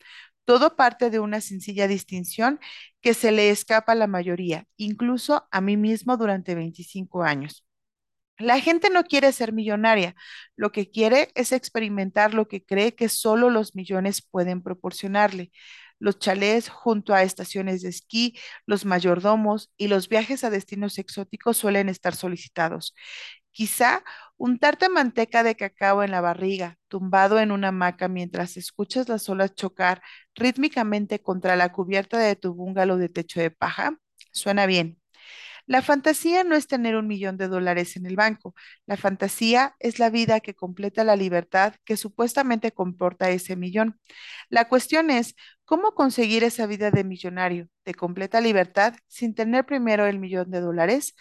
Todo 0.45 0.77
parte 0.77 1.09
de 1.09 1.19
una 1.19 1.41
sencilla 1.41 1.89
distinción 1.89 2.61
que 3.01 3.15
se 3.15 3.33
le 3.33 3.49
escapa 3.49 3.93
a 3.93 3.95
la 3.95 4.07
mayoría, 4.07 4.67
incluso 4.77 5.49
a 5.51 5.63
mí 5.63 5.79
mismo 5.79 6.19
durante 6.19 6.55
25 6.55 7.23
años. 7.23 7.65
La 8.39 8.61
gente 8.61 8.91
no 8.91 9.05
quiere 9.05 9.33
ser 9.33 9.53
millonaria, 9.53 10.15
lo 10.57 10.73
que 10.73 10.91
quiere 10.91 11.31
es 11.35 11.53
experimentar 11.53 12.35
lo 12.35 12.49
que 12.49 12.65
cree 12.65 12.95
que 12.95 13.09
solo 13.09 13.49
los 13.49 13.77
millones 13.77 14.23
pueden 14.23 14.61
proporcionarle. 14.63 15.53
Los 16.05 16.19
chalés 16.19 16.69
junto 16.69 17.15
a 17.15 17.23
estaciones 17.23 17.83
de 17.83 17.89
esquí, 17.91 18.37
los 18.67 18.85
mayordomos 18.85 19.73
y 19.77 19.89
los 19.89 20.09
viajes 20.09 20.45
a 20.45 20.51
destinos 20.51 20.99
exóticos 20.99 21.57
suelen 21.57 21.89
estar 21.89 22.15
solicitados. 22.15 22.95
Quizá 23.53 24.03
untarte 24.37 24.89
manteca 24.89 25.43
de 25.45 25.57
cacao 25.57 26.03
en 26.03 26.11
la 26.11 26.21
barriga, 26.21 26.79
tumbado 26.89 27.39
en 27.41 27.53
una 27.53 27.69
hamaca 27.69 28.09
mientras 28.09 28.57
escuchas 28.57 29.09
las 29.09 29.29
olas 29.29 29.55
chocar 29.55 30.03
rítmicamente 30.35 31.23
contra 31.23 31.57
la 31.57 31.71
cubierta 31.73 32.19
de 32.19 32.37
tu 32.37 32.55
bungalow 32.55 32.99
de 32.99 33.09
techo 33.09 33.41
de 33.41 33.51
paja, 33.53 33.99
suena 34.33 34.67
bien. 34.67 35.01
La 35.67 35.81
fantasía 35.83 36.45
no 36.45 36.55
es 36.57 36.67
tener 36.67 36.95
un 36.97 37.07
millón 37.07 37.37
de 37.39 37.49
dólares 37.49 37.97
en 37.97 38.07
el 38.07 38.17
banco. 38.17 38.55
La 38.87 38.97
fantasía 38.97 39.75
es 39.79 39.99
la 39.99 40.11
vida 40.11 40.41
que 40.41 40.55
completa 40.55 41.05
la 41.05 41.17
libertad 41.17 41.75
que 41.85 41.97
supuestamente 41.97 42.73
comporta 42.73 43.31
ese 43.31 43.57
millón. 43.57 43.99
La 44.51 44.69
cuestión 44.69 45.11
es 45.11 45.35
cómo 45.65 45.93
conseguir 45.95 46.45
esa 46.45 46.67
vida 46.67 46.91
de 46.91 47.05
millonario, 47.05 47.69
de 47.85 47.95
completa 47.95 48.41
libertad, 48.41 48.95
sin 49.07 49.35
tener 49.35 49.65
primero 49.65 50.07
el 50.07 50.19
millón 50.19 50.51
de 50.51 50.61
dólares. 50.61 51.15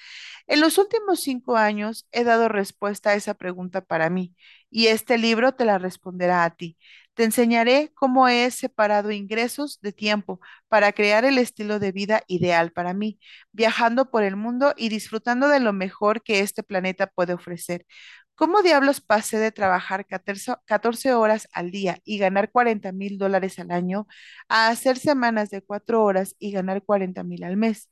En 0.48 0.60
los 0.60 0.78
últimos 0.78 1.22
cinco 1.22 1.56
años 1.58 2.08
he 2.12 2.24
dado 2.24 2.50
respuesta 2.50 3.12
a 3.12 3.16
esa 3.16 3.34
pregunta 3.36 3.82
para 3.82 4.10
mí 4.10 4.36
y 4.70 4.88
este 4.88 5.18
libro 5.18 5.54
te 5.56 5.66
la 5.66 5.78
responderá 5.78 6.44
a 6.44 6.56
ti. 6.56 6.78
Te 7.16 7.24
enseñaré 7.24 7.92
cómo 7.94 8.28
he 8.28 8.50
separado 8.52 9.12
ingresos 9.12 9.80
de 9.82 9.92
tiempo 9.94 10.40
para 10.68 10.92
crear 10.94 11.26
el 11.26 11.38
estilo 11.38 11.78
de 11.80 11.92
vida 11.92 12.24
ideal 12.28 12.72
para 12.72 12.94
mí, 12.96 13.20
viajando 13.52 14.10
por 14.10 14.24
el 14.24 14.36
mundo 14.36 14.74
y 14.78 14.90
disfrutando 14.90 15.48
de 15.48 15.60
lo 15.60 15.74
mejor 15.74 16.24
que 16.24 16.40
este 16.40 16.64
planeta 16.64 17.08
puede 17.08 17.34
ofrecer. 17.34 17.86
¿Cómo 18.36 18.64
diablos 18.64 19.00
pasé 19.00 19.38
de 19.38 19.52
trabajar 19.52 20.08
14, 20.08 20.56
14 20.66 21.14
horas 21.14 21.48
al 21.54 21.70
día 21.70 22.00
y 22.04 22.18
ganar 22.18 22.52
40 22.52 22.92
mil 22.92 23.18
dólares 23.20 23.60
al 23.60 23.70
año 23.72 24.08
a 24.50 24.70
hacer 24.70 24.98
semanas 24.98 25.52
de 25.52 25.62
cuatro 25.62 26.04
horas 26.04 26.36
y 26.40 26.52
ganar 26.52 26.84
40 26.84 27.24
mil 27.24 27.44
al 27.44 27.58
mes? 27.58 27.90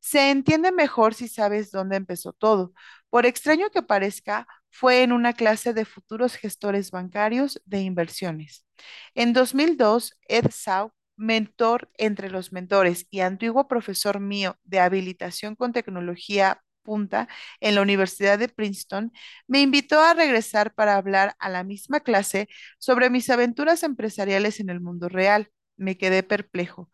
Se 0.00 0.30
entiende 0.30 0.72
mejor 0.72 1.14
si 1.14 1.28
sabes 1.28 1.70
dónde 1.70 1.96
empezó 1.96 2.32
todo. 2.32 2.72
Por 3.10 3.26
extraño 3.26 3.70
que 3.70 3.82
parezca, 3.82 4.46
fue 4.72 5.02
en 5.02 5.12
una 5.12 5.34
clase 5.34 5.74
de 5.74 5.84
futuros 5.84 6.34
gestores 6.36 6.90
bancarios 6.90 7.60
de 7.66 7.82
inversiones. 7.82 8.66
En 9.14 9.32
2002, 9.32 10.18
Ed 10.28 10.46
Sau, 10.50 10.92
mentor 11.16 11.90
entre 11.98 12.30
los 12.30 12.52
mentores 12.52 13.06
y 13.10 13.20
antiguo 13.20 13.68
profesor 13.68 14.18
mío 14.18 14.56
de 14.64 14.80
habilitación 14.80 15.54
con 15.56 15.72
tecnología 15.72 16.62
punta 16.82 17.28
en 17.60 17.76
la 17.76 17.82
Universidad 17.82 18.38
de 18.38 18.48
Princeton, 18.48 19.12
me 19.46 19.60
invitó 19.60 20.00
a 20.00 20.14
regresar 20.14 20.74
para 20.74 20.96
hablar 20.96 21.36
a 21.38 21.48
la 21.48 21.62
misma 21.64 22.00
clase 22.00 22.48
sobre 22.78 23.10
mis 23.10 23.30
aventuras 23.30 23.82
empresariales 23.84 24.58
en 24.58 24.70
el 24.70 24.80
mundo 24.80 25.08
real. 25.08 25.50
Me 25.76 25.96
quedé 25.96 26.22
perplejo 26.22 26.90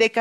de 0.00 0.10
que 0.10 0.20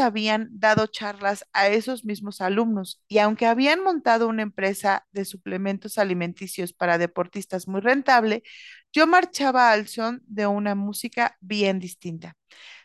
habían 0.00 0.50
dado 0.52 0.86
charlas 0.86 1.46
a 1.54 1.68
esos 1.68 2.04
mismos 2.04 2.42
alumnos 2.42 3.02
y 3.08 3.20
aunque 3.20 3.46
habían 3.46 3.82
montado 3.82 4.28
una 4.28 4.42
empresa 4.42 5.06
de 5.12 5.24
suplementos 5.24 5.96
alimenticios 5.96 6.74
para 6.74 6.98
deportistas 6.98 7.68
muy 7.68 7.80
rentable, 7.80 8.42
yo 8.92 9.06
marchaba 9.06 9.72
al 9.72 9.88
son 9.88 10.20
de 10.26 10.46
una 10.46 10.74
música 10.74 11.38
bien 11.40 11.78
distinta. 11.78 12.36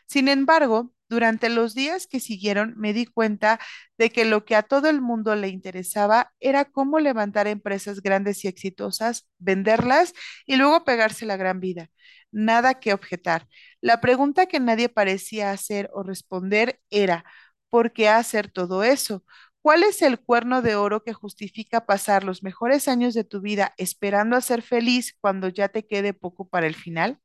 Sin 0.06 0.28
embargo, 0.28 0.94
durante 1.10 1.50
los 1.50 1.74
días 1.74 2.06
que 2.06 2.20
siguieron 2.20 2.72
me 2.78 2.94
di 2.94 3.04
cuenta 3.04 3.60
de 3.98 4.08
que 4.08 4.24
lo 4.24 4.46
que 4.46 4.56
a 4.56 4.62
todo 4.62 4.88
el 4.88 5.02
mundo 5.02 5.34
le 5.36 5.48
interesaba 5.48 6.32
era 6.40 6.64
cómo 6.64 7.00
levantar 7.00 7.48
empresas 7.48 8.00
grandes 8.00 8.44
y 8.44 8.48
exitosas, 8.48 9.28
venderlas 9.38 10.14
y 10.46 10.56
luego 10.56 10.84
pegarse 10.84 11.26
la 11.26 11.36
gran 11.36 11.60
vida. 11.60 11.90
Nada 12.34 12.80
que 12.80 12.92
objetar. 12.92 13.46
La 13.80 14.00
pregunta 14.00 14.46
que 14.46 14.60
nadie 14.60 14.88
parecía 14.88 15.52
hacer 15.52 15.88
o 15.94 16.02
responder 16.02 16.80
era, 16.90 17.24
¿por 17.70 17.92
qué 17.92 18.08
hacer 18.08 18.50
todo 18.50 18.82
eso? 18.84 19.24
¿Cuál 19.62 19.84
es 19.84 20.02
el 20.02 20.18
cuerno 20.20 20.60
de 20.62 20.74
oro 20.76 21.04
que 21.04 21.12
justifica 21.14 21.86
pasar 21.86 22.24
los 22.24 22.42
mejores 22.42 22.88
años 22.88 23.14
de 23.14 23.24
tu 23.24 23.40
vida 23.40 23.72
esperando 23.78 24.36
a 24.36 24.40
ser 24.42 24.62
feliz 24.62 25.16
cuando 25.20 25.48
ya 25.48 25.68
te 25.68 25.86
quede 25.86 26.12
poco 26.12 26.48
para 26.48 26.66
el 26.66 26.74
final? 26.74 27.20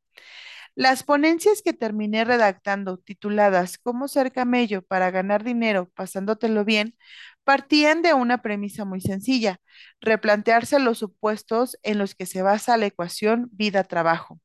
Las 0.75 1.03
ponencias 1.03 1.61
que 1.63 1.73
terminé 1.73 2.25
redactando, 2.25 2.97
tituladas 2.99 3.77
¿Cómo 3.79 4.07
ser 4.07 4.31
camello 4.31 4.83
para 4.83 5.11
ganar 5.11 5.43
dinero 5.43 5.89
pasándotelo 5.95 6.65
bien?, 6.65 6.95
partían 7.43 8.01
de 8.03 8.13
una 8.13 8.41
premisa 8.43 8.85
muy 8.85 9.01
sencilla, 9.01 9.59
replantearse 10.01 10.79
los 10.79 10.99
supuestos 10.99 11.77
en 11.83 11.97
los 11.99 12.15
que 12.15 12.25
se 12.27 12.41
basa 12.43 12.77
la 12.77 12.85
ecuación 12.87 13.49
vida-trabajo. 13.53 14.39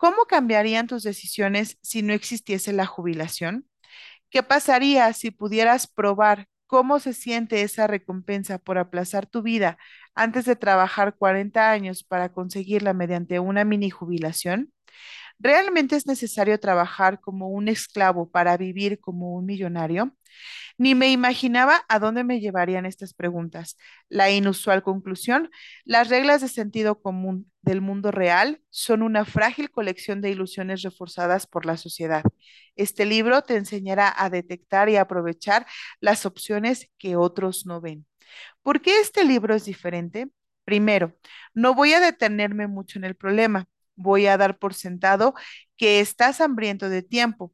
¿Cómo 0.00 0.24
cambiarían 0.26 0.86
tus 0.86 1.02
decisiones 1.02 1.78
si 1.82 2.02
no 2.02 2.14
existiese 2.14 2.72
la 2.72 2.86
jubilación? 2.86 3.68
¿Qué 4.30 4.42
pasaría 4.42 5.12
si 5.14 5.30
pudieras 5.30 5.86
probar 5.88 6.48
cómo 6.66 7.00
se 7.00 7.14
siente 7.14 7.62
esa 7.62 7.86
recompensa 7.86 8.58
por 8.58 8.78
aplazar 8.78 9.26
tu 9.26 9.42
vida 9.42 9.78
antes 10.14 10.46
de 10.46 10.56
trabajar 10.56 11.16
40 11.16 11.70
años 11.72 12.04
para 12.04 12.32
conseguirla 12.32 12.94
mediante 12.94 13.40
una 13.40 13.64
mini 13.64 13.90
jubilación? 13.90 14.72
¿Realmente 15.40 15.96
es 15.96 16.06
necesario 16.06 16.60
trabajar 16.60 17.18
como 17.20 17.48
un 17.48 17.68
esclavo 17.68 18.30
para 18.30 18.56
vivir 18.58 19.00
como 19.00 19.34
un 19.34 19.46
millonario? 19.46 20.14
Ni 20.78 20.94
me 20.94 21.10
imaginaba 21.12 21.82
a 21.88 21.98
dónde 21.98 22.24
me 22.24 22.40
llevarían 22.40 22.86
estas 22.86 23.14
preguntas. 23.14 23.76
La 24.08 24.30
inusual 24.30 24.82
conclusión, 24.82 25.50
las 25.84 26.08
reglas 26.10 26.42
de 26.42 26.48
sentido 26.48 27.00
común 27.02 27.50
del 27.62 27.80
mundo 27.80 28.10
real 28.10 28.62
son 28.70 29.02
una 29.02 29.24
frágil 29.24 29.70
colección 29.70 30.20
de 30.20 30.30
ilusiones 30.30 30.82
reforzadas 30.82 31.46
por 31.46 31.66
la 31.66 31.76
sociedad. 31.78 32.22
Este 32.76 33.06
libro 33.06 33.42
te 33.42 33.56
enseñará 33.56 34.12
a 34.16 34.30
detectar 34.30 34.88
y 34.90 34.96
aprovechar 34.96 35.66
las 36.00 36.26
opciones 36.26 36.90
que 36.98 37.16
otros 37.16 37.66
no 37.66 37.80
ven. 37.80 38.06
¿Por 38.62 38.82
qué 38.82 39.00
este 39.00 39.24
libro 39.24 39.54
es 39.54 39.64
diferente? 39.64 40.28
Primero, 40.64 41.16
no 41.54 41.74
voy 41.74 41.94
a 41.94 42.00
detenerme 42.00 42.66
mucho 42.68 42.98
en 42.98 43.04
el 43.04 43.16
problema. 43.16 43.66
Voy 44.00 44.26
a 44.26 44.36
dar 44.36 44.58
por 44.58 44.74
sentado 44.74 45.34
que 45.76 46.00
estás 46.00 46.40
hambriento 46.40 46.88
de 46.88 47.02
tiempo 47.02 47.52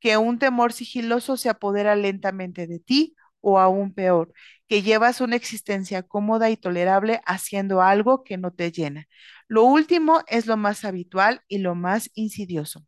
que 0.00 0.16
un 0.16 0.38
temor 0.38 0.72
sigiloso 0.72 1.36
se 1.36 1.48
apodera 1.48 1.96
lentamente 1.96 2.66
de 2.66 2.78
ti 2.80 3.16
o 3.40 3.58
aún 3.58 3.94
peor, 3.94 4.32
que 4.68 4.82
llevas 4.82 5.20
una 5.20 5.36
existencia 5.36 6.02
cómoda 6.02 6.50
y 6.50 6.56
tolerable 6.56 7.20
haciendo 7.26 7.80
algo 7.82 8.24
que 8.24 8.36
no 8.36 8.52
te 8.52 8.72
llena. 8.72 9.06
Lo 9.48 9.64
último 9.64 10.22
es 10.26 10.46
lo 10.46 10.56
más 10.56 10.84
habitual 10.84 11.42
y 11.48 11.58
lo 11.58 11.74
más 11.74 12.10
insidioso. 12.14 12.84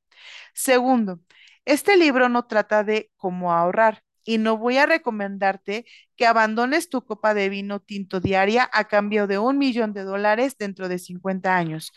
Segundo, 0.54 1.20
este 1.64 1.96
libro 1.96 2.28
no 2.28 2.46
trata 2.46 2.84
de 2.84 3.10
cómo 3.16 3.52
ahorrar 3.52 4.02
y 4.24 4.38
no 4.38 4.58
voy 4.58 4.76
a 4.78 4.86
recomendarte 4.86 5.86
que 6.16 6.26
abandones 6.26 6.90
tu 6.90 7.04
copa 7.04 7.34
de 7.34 7.48
vino 7.48 7.80
tinto 7.80 8.20
diaria 8.20 8.68
a 8.72 8.84
cambio 8.84 9.26
de 9.26 9.38
un 9.38 9.58
millón 9.58 9.92
de 9.94 10.02
dólares 10.02 10.56
dentro 10.58 10.88
de 10.88 10.98
50 10.98 11.56
años. 11.56 11.92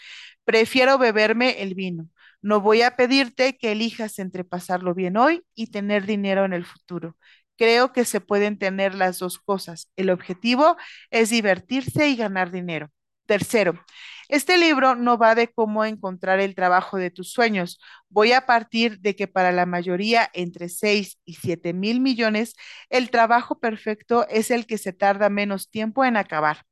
Prefiero 0.51 0.97
beberme 0.97 1.61
el 1.61 1.75
vino. 1.75 2.09
No 2.41 2.59
voy 2.59 2.81
a 2.81 2.97
pedirte 2.97 3.57
que 3.57 3.71
elijas 3.71 4.19
entre 4.19 4.43
pasarlo 4.43 4.93
bien 4.93 5.15
hoy 5.15 5.45
y 5.55 5.67
tener 5.67 6.05
dinero 6.05 6.43
en 6.43 6.51
el 6.51 6.65
futuro. 6.65 7.15
Creo 7.57 7.93
que 7.93 8.03
se 8.03 8.19
pueden 8.19 8.59
tener 8.59 8.93
las 8.93 9.19
dos 9.19 9.39
cosas. 9.39 9.89
El 9.95 10.09
objetivo 10.09 10.75
es 11.09 11.29
divertirse 11.29 12.09
y 12.09 12.17
ganar 12.17 12.51
dinero. 12.51 12.91
Tercero, 13.25 13.79
este 14.27 14.57
libro 14.57 14.95
no 14.95 15.17
va 15.17 15.35
de 15.35 15.47
cómo 15.47 15.85
encontrar 15.85 16.41
el 16.41 16.53
trabajo 16.53 16.97
de 16.97 17.11
tus 17.11 17.31
sueños. 17.31 17.79
Voy 18.09 18.33
a 18.33 18.45
partir 18.45 18.99
de 18.99 19.15
que 19.15 19.29
para 19.29 19.53
la 19.53 19.65
mayoría, 19.65 20.29
entre 20.33 20.67
6 20.67 21.17
y 21.23 21.35
7 21.35 21.71
mil 21.71 22.01
millones, 22.01 22.55
el 22.89 23.09
trabajo 23.09 23.61
perfecto 23.61 24.27
es 24.27 24.51
el 24.51 24.65
que 24.65 24.77
se 24.77 24.91
tarda 24.91 25.29
menos 25.29 25.69
tiempo 25.69 26.03
en 26.03 26.17
acabar. 26.17 26.65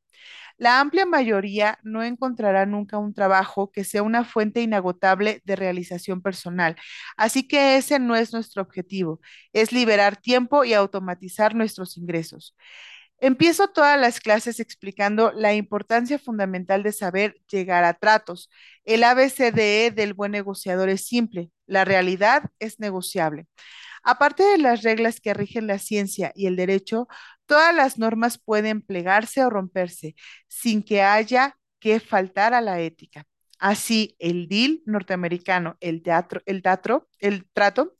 La 0.60 0.82
amplia 0.82 1.06
mayoría 1.06 1.80
no 1.84 2.04
encontrará 2.04 2.66
nunca 2.66 2.98
un 2.98 3.14
trabajo 3.14 3.72
que 3.72 3.86
sea 3.86 4.04
una 4.04 4.26
fuente 4.26 4.62
inagotable 4.62 5.42
de 5.46 5.56
realización 5.56 6.22
personal. 6.22 6.76
Así 7.18 7.48
que 7.48 7.78
ese 7.78 7.98
no 8.00 8.16
es 8.18 8.34
nuestro 8.34 8.62
objetivo, 8.62 9.22
es 9.54 9.72
liberar 9.72 10.18
tiempo 10.18 10.66
y 10.66 10.74
automatizar 10.74 11.56
nuestros 11.56 11.98
ingresos. 11.98 12.56
Empiezo 13.22 13.70
todas 13.70 14.00
las 14.00 14.20
clases 14.20 14.60
explicando 14.60 15.32
la 15.34 15.54
importancia 15.54 16.20
fundamental 16.20 16.84
de 16.84 16.94
saber 16.94 17.36
llegar 17.52 17.84
a 17.86 17.94
tratos. 17.94 18.50
El 18.86 19.04
ABCDE 19.04 19.92
del 19.92 20.14
buen 20.14 20.32
negociador 20.34 20.90
es 20.90 21.06
simple, 21.08 21.52
la 21.68 21.86
realidad 21.86 22.44
es 22.60 22.80
negociable. 22.80 23.48
Aparte 24.04 24.44
de 24.44 24.58
las 24.58 24.84
reglas 24.84 25.20
que 25.20 25.34
rigen 25.34 25.68
la 25.68 25.80
ciencia 25.80 26.32
y 26.36 26.48
el 26.48 26.56
derecho, 26.56 27.08
todas 27.50 27.76
las 27.76 27.98
normas 27.98 28.38
pueden 28.38 28.84
plegarse 28.84 29.44
o 29.44 29.50
romperse 29.50 30.16
sin 30.48 30.84
que 30.84 31.02
haya 31.02 31.58
que 31.80 32.00
faltar 32.00 32.54
a 32.54 32.62
la 32.62 32.80
ética. 32.82 33.26
Así, 33.60 34.16
el 34.20 34.48
deal 34.48 34.82
norteamericano, 34.86 35.76
el 35.82 36.04
teatro, 36.04 36.42
el 36.46 36.64
el 37.20 37.50
trato, 37.52 37.98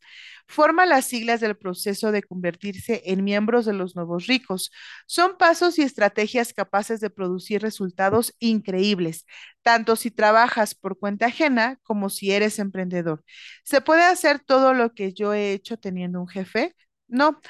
forma 0.48 0.86
las 0.86 1.06
siglas 1.06 1.42
del 1.42 1.58
proceso 1.58 2.12
de 2.12 2.24
convertirse 2.24 3.02
en 3.06 3.24
miembros 3.24 3.66
de 3.66 3.74
los 3.74 3.96
nuevos 3.96 4.28
ricos. 4.28 4.72
Son 5.08 5.38
pasos 5.38 5.80
y 5.80 5.82
estrategias 5.84 6.54
capaces 6.54 7.00
de 7.02 7.10
producir 7.10 7.62
resultados 7.62 8.36
increíbles, 8.40 9.26
tanto 9.64 9.96
si 9.96 10.12
trabajas 10.12 10.76
por 10.76 10.98
cuenta 11.00 11.28
ajena 11.28 11.80
como 11.84 12.10
si 12.10 12.32
eres 12.32 12.60
emprendedor. 12.60 13.24
¿Se 13.64 13.82
puede 13.82 14.04
hacer 14.04 14.40
todo 14.40 14.74
lo 14.74 14.94
que 14.94 15.14
yo 15.14 15.34
he 15.34 15.54
hecho 15.54 15.78
teniendo 15.78 16.22
un 16.22 16.28
jefe? 16.28 16.76
No, 17.08 17.42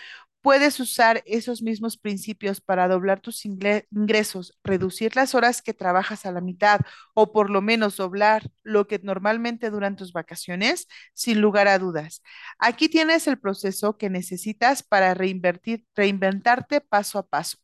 Puedes 0.41 0.79
usar 0.79 1.21
esos 1.25 1.61
mismos 1.61 1.97
principios 1.97 2.61
para 2.61 2.87
doblar 2.87 3.19
tus 3.19 3.45
ingresos, 3.45 4.57
reducir 4.63 5.15
las 5.17 5.35
horas 5.35 5.61
que 5.61 5.73
trabajas 5.73 6.25
a 6.25 6.31
la 6.31 6.39
mitad 6.39 6.79
o 7.13 7.33
por 7.33 7.49
lo 7.49 7.61
menos 7.61 7.97
doblar 7.97 8.49
lo 8.63 8.87
que 8.87 8.99
normalmente 9.03 9.69
duran 9.69 9.97
tus 9.97 10.13
vacaciones, 10.13 10.87
sin 11.13 11.41
lugar 11.41 11.67
a 11.67 11.77
dudas. 11.77 12.23
Aquí 12.57 12.87
tienes 12.87 13.27
el 13.27 13.37
proceso 13.37 13.97
que 13.97 14.09
necesitas 14.09 14.81
para 14.81 15.13
reinvertir, 15.13 15.85
reinventarte 15.93 16.79
paso 16.79 17.19
a 17.19 17.27
paso. 17.27 17.57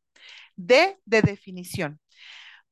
D 0.58 1.00
de 1.05 1.22
definición. 1.22 2.00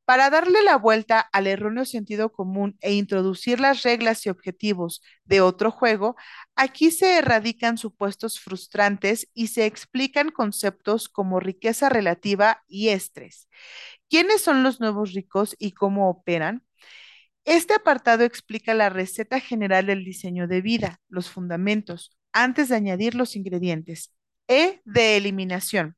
Para 0.05 0.29
darle 0.29 0.62
la 0.63 0.77
vuelta 0.77 1.19
al 1.19 1.48
erróneo 1.48 1.86
sentido 1.86 2.31
común 2.33 2.77
e 2.81 2.93
introducir 2.93 3.60
las 3.62 3.83
reglas 3.83 4.25
y 4.25 4.29
objetivos 4.29 5.01
de 5.24 5.39
otro 5.39 5.72
juego, 5.72 6.17
aquí 6.55 6.91
se 6.91 7.17
erradican 7.17 7.77
supuestos 7.77 8.39
frustrantes 8.39 9.29
y 9.33 9.48
se 9.48 9.65
explican 9.65 10.29
conceptos 10.29 11.07
como 11.07 11.39
riqueza 11.39 11.88
relativa 11.88 12.63
y 12.67 12.89
estrés. 12.89 13.48
¿Quiénes 14.10 14.41
son 14.41 14.62
los 14.63 14.81
nuevos 14.81 15.13
ricos 15.13 15.55
y 15.57 15.72
cómo 15.72 16.10
operan? 16.10 16.63
Este 17.45 17.74
apartado 17.74 18.24
explica 18.24 18.74
la 18.74 18.89
receta 18.89 19.39
general 19.39 19.88
del 19.88 20.05
diseño 20.05 20.48
de 20.48 20.62
vida, 20.62 21.01
los 21.10 21.29
fundamentos, 21.29 22.17
antes 22.31 22.69
de 22.69 22.75
añadir 22.75 23.15
los 23.15 23.36
ingredientes. 23.36 24.13
E 24.48 24.81
de 24.83 25.15
eliminación. 25.17 25.95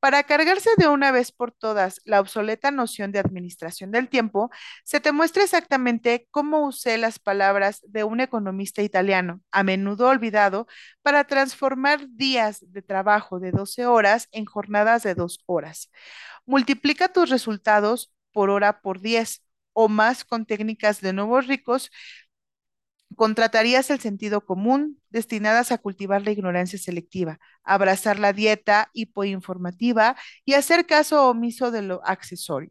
Para 0.00 0.22
cargarse 0.22 0.70
de 0.78 0.88
una 0.88 1.12
vez 1.12 1.30
por 1.30 1.52
todas 1.52 2.00
la 2.06 2.20
obsoleta 2.20 2.70
noción 2.70 3.12
de 3.12 3.18
administración 3.18 3.90
del 3.90 4.08
tiempo, 4.08 4.50
se 4.82 4.98
te 4.98 5.12
muestra 5.12 5.42
exactamente 5.44 6.26
cómo 6.30 6.66
usé 6.66 6.96
las 6.96 7.18
palabras 7.18 7.82
de 7.86 8.04
un 8.04 8.20
economista 8.20 8.80
italiano, 8.82 9.42
a 9.50 9.62
menudo 9.62 10.08
olvidado, 10.08 10.66
para 11.02 11.24
transformar 11.24 12.08
días 12.08 12.58
de 12.62 12.80
trabajo 12.80 13.40
de 13.40 13.52
12 13.52 13.84
horas 13.84 14.28
en 14.32 14.46
jornadas 14.46 15.02
de 15.02 15.14
2 15.14 15.40
horas. 15.44 15.90
Multiplica 16.46 17.12
tus 17.12 17.28
resultados 17.28 18.10
por 18.32 18.48
hora 18.48 18.80
por 18.80 19.00
10 19.00 19.44
o 19.74 19.88
más 19.88 20.24
con 20.24 20.46
técnicas 20.46 21.00
de 21.02 21.12
nuevos 21.12 21.46
ricos 21.46 21.90
Contratarías 23.16 23.90
el 23.90 24.00
sentido 24.00 24.44
común 24.44 24.98
destinadas 25.10 25.72
a 25.72 25.78
cultivar 25.78 26.22
la 26.22 26.30
ignorancia 26.30 26.78
selectiva, 26.78 27.38
abrazar 27.64 28.18
la 28.18 28.32
dieta 28.32 28.90
hipoinformativa 28.94 30.16
y 30.44 30.54
hacer 30.54 30.86
caso 30.86 31.28
omiso 31.28 31.70
de 31.70 31.82
lo 31.82 32.00
accesorio. 32.04 32.70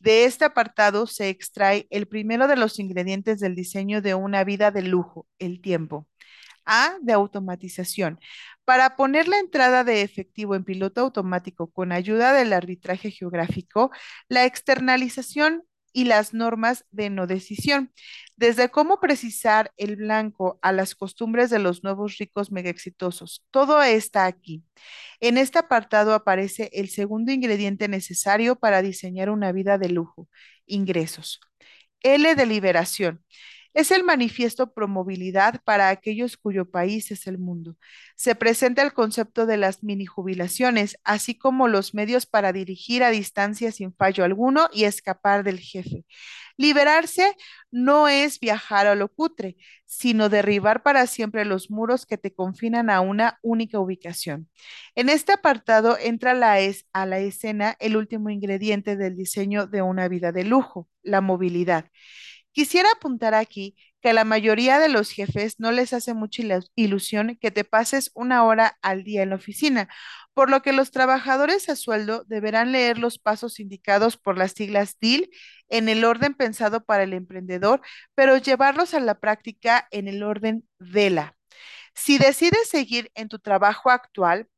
De 0.00 0.24
este 0.24 0.44
apartado 0.44 1.06
se 1.06 1.28
extrae 1.28 1.86
el 1.90 2.06
primero 2.08 2.48
de 2.48 2.56
los 2.56 2.78
ingredientes 2.78 3.40
del 3.40 3.54
diseño 3.54 4.02
de 4.02 4.14
una 4.14 4.44
vida 4.44 4.70
de 4.70 4.82
lujo, 4.82 5.26
el 5.38 5.60
tiempo. 5.60 6.08
A 6.64 6.96
de 7.00 7.12
automatización. 7.12 8.20
Para 8.64 8.94
poner 8.96 9.26
la 9.28 9.38
entrada 9.38 9.82
de 9.84 10.02
efectivo 10.02 10.54
en 10.54 10.64
piloto 10.64 11.00
automático 11.00 11.70
con 11.72 11.90
ayuda 11.92 12.32
del 12.32 12.52
arbitraje 12.52 13.10
geográfico, 13.10 13.90
la 14.28 14.44
externalización 14.44 15.64
y 15.92 16.04
las 16.04 16.34
normas 16.34 16.84
de 16.90 17.10
no 17.10 17.26
decisión, 17.26 17.92
desde 18.36 18.70
cómo 18.70 19.00
precisar 19.00 19.72
el 19.76 19.96
blanco 19.96 20.58
a 20.62 20.72
las 20.72 20.94
costumbres 20.94 21.50
de 21.50 21.58
los 21.58 21.84
nuevos 21.84 22.18
ricos 22.18 22.50
mega 22.50 22.70
exitosos. 22.70 23.44
Todo 23.50 23.82
está 23.82 24.26
aquí. 24.26 24.64
En 25.20 25.38
este 25.38 25.58
apartado 25.58 26.14
aparece 26.14 26.70
el 26.72 26.88
segundo 26.88 27.32
ingrediente 27.32 27.88
necesario 27.88 28.56
para 28.56 28.82
diseñar 28.82 29.30
una 29.30 29.52
vida 29.52 29.78
de 29.78 29.88
lujo, 29.90 30.28
ingresos. 30.66 31.40
L 32.00 32.34
de 32.34 32.46
liberación. 32.46 33.24
Es 33.74 33.90
el 33.90 34.04
manifiesto 34.04 34.72
pro 34.74 34.86
movilidad 34.86 35.62
para 35.64 35.88
aquellos 35.88 36.36
cuyo 36.36 36.70
país 36.70 37.10
es 37.10 37.26
el 37.26 37.38
mundo. 37.38 37.76
Se 38.16 38.34
presenta 38.34 38.82
el 38.82 38.92
concepto 38.92 39.46
de 39.46 39.56
las 39.56 39.82
mini 39.82 40.04
jubilaciones, 40.04 40.98
así 41.04 41.34
como 41.36 41.68
los 41.68 41.94
medios 41.94 42.26
para 42.26 42.52
dirigir 42.52 43.02
a 43.02 43.10
distancia 43.10 43.72
sin 43.72 43.94
fallo 43.94 44.24
alguno 44.24 44.68
y 44.72 44.84
escapar 44.84 45.42
del 45.42 45.58
jefe. 45.58 46.04
Liberarse 46.58 47.34
no 47.70 48.08
es 48.08 48.38
viajar 48.38 48.86
a 48.86 48.94
lo 48.94 49.08
cutre, 49.08 49.56
sino 49.86 50.28
derribar 50.28 50.82
para 50.82 51.06
siempre 51.06 51.44
los 51.44 51.70
muros 51.70 52.04
que 52.04 52.18
te 52.18 52.34
confinan 52.34 52.90
a 52.90 53.00
una 53.00 53.38
única 53.42 53.80
ubicación. 53.80 54.48
En 54.94 55.08
este 55.08 55.32
apartado 55.32 55.96
entra 55.98 56.34
la 56.34 56.58
a 56.92 57.06
la 57.06 57.18
escena 57.18 57.76
el 57.80 57.96
último 57.96 58.28
ingrediente 58.28 58.96
del 58.96 59.16
diseño 59.16 59.66
de 59.66 59.80
una 59.80 60.08
vida 60.08 60.30
de 60.30 60.44
lujo, 60.44 60.88
la 61.02 61.22
movilidad. 61.22 61.86
Quisiera 62.52 62.88
apuntar 62.92 63.34
aquí 63.34 63.76
que 64.02 64.10
a 64.10 64.12
la 64.12 64.24
mayoría 64.24 64.78
de 64.78 64.88
los 64.88 65.10
jefes 65.10 65.60
no 65.60 65.72
les 65.72 65.92
hace 65.92 66.12
mucha 66.14 66.42
ilu- 66.42 66.68
ilusión 66.74 67.38
que 67.40 67.50
te 67.50 67.64
pases 67.64 68.10
una 68.14 68.44
hora 68.44 68.76
al 68.82 69.04
día 69.04 69.22
en 69.22 69.30
la 69.30 69.36
oficina, 69.36 69.88
por 70.34 70.50
lo 70.50 70.60
que 70.62 70.72
los 70.72 70.90
trabajadores 70.90 71.68
a 71.68 71.76
sueldo 71.76 72.24
deberán 72.26 72.72
leer 72.72 72.98
los 72.98 73.18
pasos 73.18 73.60
indicados 73.60 74.16
por 74.16 74.38
las 74.38 74.52
siglas 74.52 74.96
DIL 75.00 75.30
en 75.68 75.88
el 75.88 76.04
orden 76.04 76.34
pensado 76.34 76.84
para 76.84 77.04
el 77.04 77.12
emprendedor, 77.12 77.80
pero 78.14 78.36
llevarlos 78.38 78.92
a 78.94 79.00
la 79.00 79.18
práctica 79.20 79.86
en 79.90 80.08
el 80.08 80.22
orden 80.22 80.68
DELA. 80.78 81.36
Si 81.94 82.18
decides 82.18 82.68
seguir 82.68 83.10
en 83.14 83.28
tu 83.28 83.38
trabajo 83.38 83.90
actual, 83.90 84.48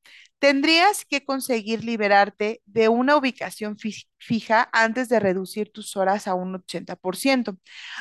tendrías 0.44 1.06
que 1.06 1.24
conseguir 1.24 1.84
liberarte 1.84 2.60
de 2.66 2.88
una 2.90 3.16
ubicación 3.16 3.78
fi- 3.78 4.04
fija 4.18 4.68
antes 4.72 5.08
de 5.08 5.18
reducir 5.18 5.72
tus 5.72 5.96
horas 5.96 6.28
a 6.28 6.34
un 6.34 6.54
80%. 6.54 7.56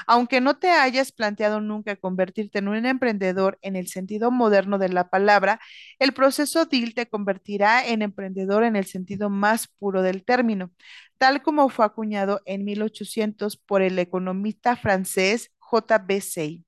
Aunque 0.07 0.41
no 0.41 0.57
te 0.57 0.69
hayas 0.69 1.13
planteado 1.13 1.61
nunca 1.61 1.95
convertirte 1.95 2.59
en 2.59 2.67
un 2.67 2.85
emprendedor 2.85 3.57
en 3.61 3.77
el 3.77 3.87
sentido 3.87 4.29
moderno 4.29 4.77
de 4.77 4.89
la 4.89 5.09
palabra, 5.09 5.59
el 5.99 6.11
proceso 6.13 6.65
DIL 6.65 6.93
te 6.93 7.07
convertirá 7.07 7.87
en 7.87 8.01
emprendedor 8.01 8.63
en 8.65 8.75
el 8.75 8.85
sentido 8.87 9.29
más 9.29 9.67
puro 9.79 10.01
del 10.01 10.25
término, 10.25 10.71
tal 11.17 11.41
como 11.43 11.69
fue 11.69 11.85
acuñado 11.85 12.41
en 12.45 12.65
1800 12.65 13.55
por 13.57 13.81
el 13.81 13.97
economista 13.99 14.75
francés 14.75 15.51
J. 15.59 15.97
B. 15.99 16.19
Say 16.21 16.65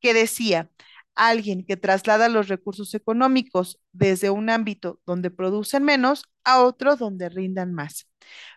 que 0.00 0.14
decía, 0.14 0.70
alguien 1.16 1.64
que 1.64 1.76
traslada 1.76 2.28
los 2.28 2.48
recursos 2.48 2.94
económicos 2.94 3.80
desde 3.92 4.30
un 4.30 4.50
ámbito 4.50 5.00
donde 5.06 5.30
producen 5.30 5.82
menos 5.84 6.24
a 6.44 6.62
otro 6.62 6.96
donde 6.96 7.28
rindan 7.28 7.72
más. 7.74 8.08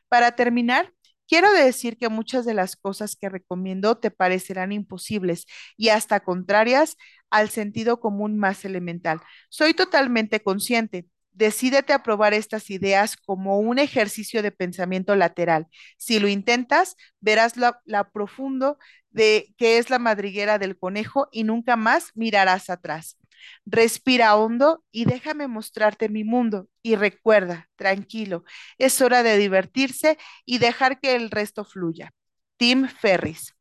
Para 0.10 0.34
terminar, 0.36 0.93
quiero 1.28 1.52
decir 1.54 1.98
que 1.98 2.10
muchas 2.10 2.45
de 2.45 2.54
las 2.54 2.76
cosas 2.76 3.15
que 3.15 3.30
recomiendo 3.30 3.98
te 3.98 4.12
parecerán 4.12 4.72
imposibles 4.72 5.45
y 5.78 5.89
hasta 5.89 6.19
contrarias 6.22 6.98
al 7.30 7.50
sentido 7.50 8.00
común 8.00 8.38
más 8.38 8.65
elemental. 8.65 9.22
Soy 9.50 9.74
totalmente 9.74 10.41
consciente. 10.41 11.08
Decídete 11.32 11.93
a 11.93 12.04
probar 12.04 12.34
estas 12.34 12.69
ideas 12.69 13.15
como 13.15 13.60
un 13.60 13.80
ejercicio 13.80 14.41
de 14.41 14.52
pensamiento 14.52 15.15
lateral. 15.15 15.67
Si 15.98 16.19
lo 16.19 16.28
intentas, 16.28 16.95
verás 17.22 17.56
la, 17.56 17.80
la 17.86 18.10
profundo 18.12 18.78
de 19.12 19.54
que 19.58 19.78
es 19.78 19.89
la 19.89 20.00
madriguera 20.00 20.60
del 20.60 20.78
conejo 20.78 21.28
y 21.32 21.43
nunca 21.43 21.76
más 21.76 22.12
mirarás 22.15 22.69
atrás. 22.69 23.17
Respira 23.65 24.36
hondo 24.36 24.84
y 24.91 25.06
déjame 25.06 25.48
mostrarte 25.48 26.10
mi 26.10 26.24
mundo. 26.24 26.67
Y 26.82 26.95
recuerda, 26.95 27.69
tranquilo, 27.76 28.43
es 28.78 29.02
hora 29.02 29.24
de 29.24 29.38
divertirse 29.38 30.17
y 30.45 30.60
dejar 30.60 31.00
que 31.00 31.15
el 31.15 31.32
resto 31.32 31.65
fluya. 31.65 32.12
Tim 32.58 32.88
Ferris. 32.88 33.56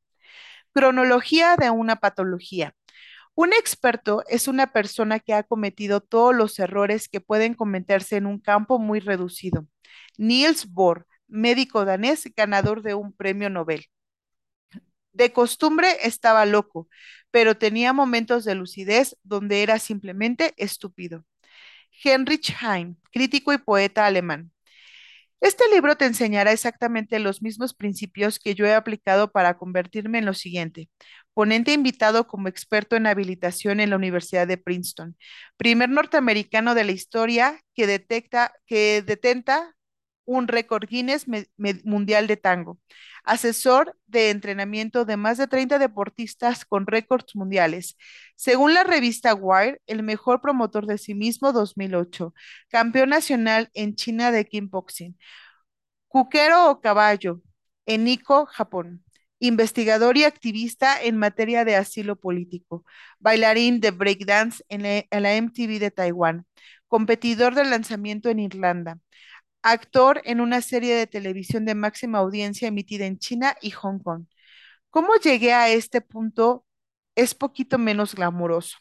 Cronología 0.73 1.57
de 1.57 1.71
una 1.71 1.97
patología. 1.97 2.75
Un 3.35 3.53
experto 3.53 4.25
es 4.29 4.49
una 4.49 4.73
persona 4.73 5.21
que 5.21 5.33
ha 5.35 5.45
cometido 5.45 6.01
todos 6.01 6.35
los 6.35 6.59
errores 6.59 7.09
que 7.09 7.21
pueden 7.21 7.55
cometerse 7.55 8.17
en 8.17 8.27
un 8.27 8.41
campo 8.41 8.79
muy 8.81 9.01
reducido. 9.01 9.67
Niels 10.17 10.67
Bohr, 10.73 11.07
médico 11.29 11.85
danés 11.85 12.25
ganador 12.37 12.83
de 12.83 12.95
un 12.95 13.13
premio 13.13 13.51
Nobel. 13.51 13.87
De 15.19 15.33
costumbre 15.33 15.89
estaba 16.05 16.47
loco, 16.47 16.89
pero 17.33 17.59
tenía 17.59 17.93
momentos 17.93 18.45
de 18.45 18.55
lucidez 18.55 19.17
donde 19.25 19.65
era 19.65 19.81
simplemente 19.81 20.55
estúpido. 20.57 21.25
Heinrich 22.05 22.55
Heine, 22.63 22.95
crítico 23.11 23.53
y 23.53 23.59
poeta 23.59 24.07
alemán. 24.07 24.53
Este 25.41 25.65
libro 25.73 25.97
te 25.97 26.05
enseñará 26.05 26.53
exactamente 26.53 27.19
los 27.19 27.43
mismos 27.43 27.75
principios 27.75 28.39
que 28.39 28.55
yo 28.55 28.65
he 28.65 28.75
aplicado 28.75 29.33
para 29.33 29.59
convertirme 29.59 30.19
en 30.19 30.27
lo 30.27 30.35
siguiente. 30.35 30.89
Ponente 31.35 31.73
invitado 31.73 32.29
como 32.29 32.47
experto 32.47 32.95
en 32.95 33.09
habilitación 33.09 33.81
en 33.81 33.91
la 33.91 33.97
Universidad 33.97 34.47
de 34.47 34.57
Princeton. 34.59 35.17
Primer 35.57 35.89
norteamericano 35.89 36.77
de 36.77 36.85
la 36.85 36.93
historia 36.93 37.61
que 37.75 37.89
detecta, 37.89 38.53
que 38.67 39.03
detenta 39.03 39.75
un 40.29 40.47
récord 40.47 40.87
Guinness 40.87 41.27
mundial 41.85 42.27
de 42.27 42.37
tango, 42.37 42.79
asesor 43.25 43.97
de 44.07 44.31
entrenamiento 44.31 45.07
de 45.07 45.17
más 45.17 45.39
de 45.39 45.47
30 45.49 45.79
deportistas 45.79 46.67
con 46.67 46.87
récords 46.87 47.35
mundiales. 47.35 47.97
Según 48.37 48.75
la 48.75 48.85
revista 48.85 49.35
Wire, 49.35 49.81
el 49.87 50.03
mejor 50.03 50.43
promotor 50.43 50.87
de 50.87 50.99
sí 50.99 51.15
mismo 51.15 51.53
2008, 51.53 52.35
campeón 52.69 53.09
nacional 53.09 53.71
en 53.73 53.95
China 53.95 54.31
de 54.31 54.45
kickboxing. 54.45 55.17
Cuquero 56.09 56.71
o 56.71 56.81
caballo, 56.81 57.41
en 57.87 58.05
Nikko, 58.05 58.47
Japón. 58.47 59.05
Investigador 59.41 60.17
y 60.19 60.25
activista 60.25 61.01
en 61.01 61.17
materia 61.17 61.65
de 61.65 61.77
asilo 61.77 62.17
político, 62.17 62.85
bailarín 63.21 63.81
de 63.81 63.93
breakdance 63.93 64.65
en 64.69 64.83
la, 64.83 65.05
en 65.11 65.23
la 65.23 65.37
MTV 65.37 65.79
de 65.79 65.91
Taiwán, 65.93 66.45
competidor 66.89 67.55
de 67.55 67.65
lanzamiento 67.65 68.31
en 68.31 68.41
Irlanda, 68.41 68.99
actor 69.63 70.23
en 70.25 70.41
una 70.41 70.61
serie 70.63 70.95
de 70.97 71.07
televisión 71.07 71.65
de 71.65 71.75
máxima 71.75 72.19
audiencia 72.19 72.69
emitida 72.69 73.07
en 73.07 73.19
China 73.19 73.57
y 73.61 73.71
Hong 73.73 73.99
Kong. 74.01 74.27
¿Cómo 74.91 75.15
llegué 75.17 75.53
a 75.53 75.71
este 75.71 76.01
punto? 76.01 76.67
Es 77.17 77.35
poquito 77.35 77.79
menos 77.79 78.15
glamoroso. 78.15 78.79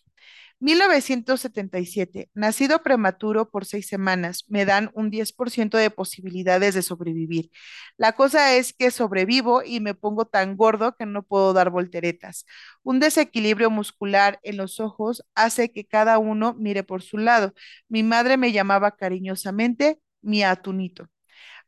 1977, 0.60 2.30
nacido 2.34 2.82
prematuro 2.82 3.50
por 3.52 3.66
seis 3.66 3.88
semanas, 3.88 4.46
me 4.48 4.66
dan 4.66 4.90
un 4.94 5.12
10% 5.12 5.78
de 5.78 5.92
posibilidades 5.92 6.74
de 6.74 6.82
sobrevivir. 6.82 7.52
La 7.98 8.14
cosa 8.14 8.56
es 8.56 8.74
que 8.74 8.90
sobrevivo 8.92 9.62
y 9.64 9.80
me 9.82 9.94
pongo 9.94 10.26
tan 10.26 10.58
gordo 10.58 10.96
que 10.96 11.06
no 11.06 11.24
puedo 11.24 11.54
dar 11.54 11.70
volteretas. 11.70 12.46
Un 12.84 13.00
desequilibrio 13.00 13.70
muscular 13.70 14.40
en 14.44 14.58
los 14.58 14.80
ojos 14.80 15.24
hace 15.36 15.72
que 15.72 15.86
cada 15.86 16.18
uno 16.18 16.56
mire 16.56 16.84
por 16.84 17.04
su 17.04 17.18
lado. 17.18 17.54
Mi 17.88 18.02
madre 18.04 18.38
me 18.38 18.52
llamaba 18.52 18.96
cariñosamente 18.96 20.00
mi 20.22 20.44
atunito. 20.44 21.08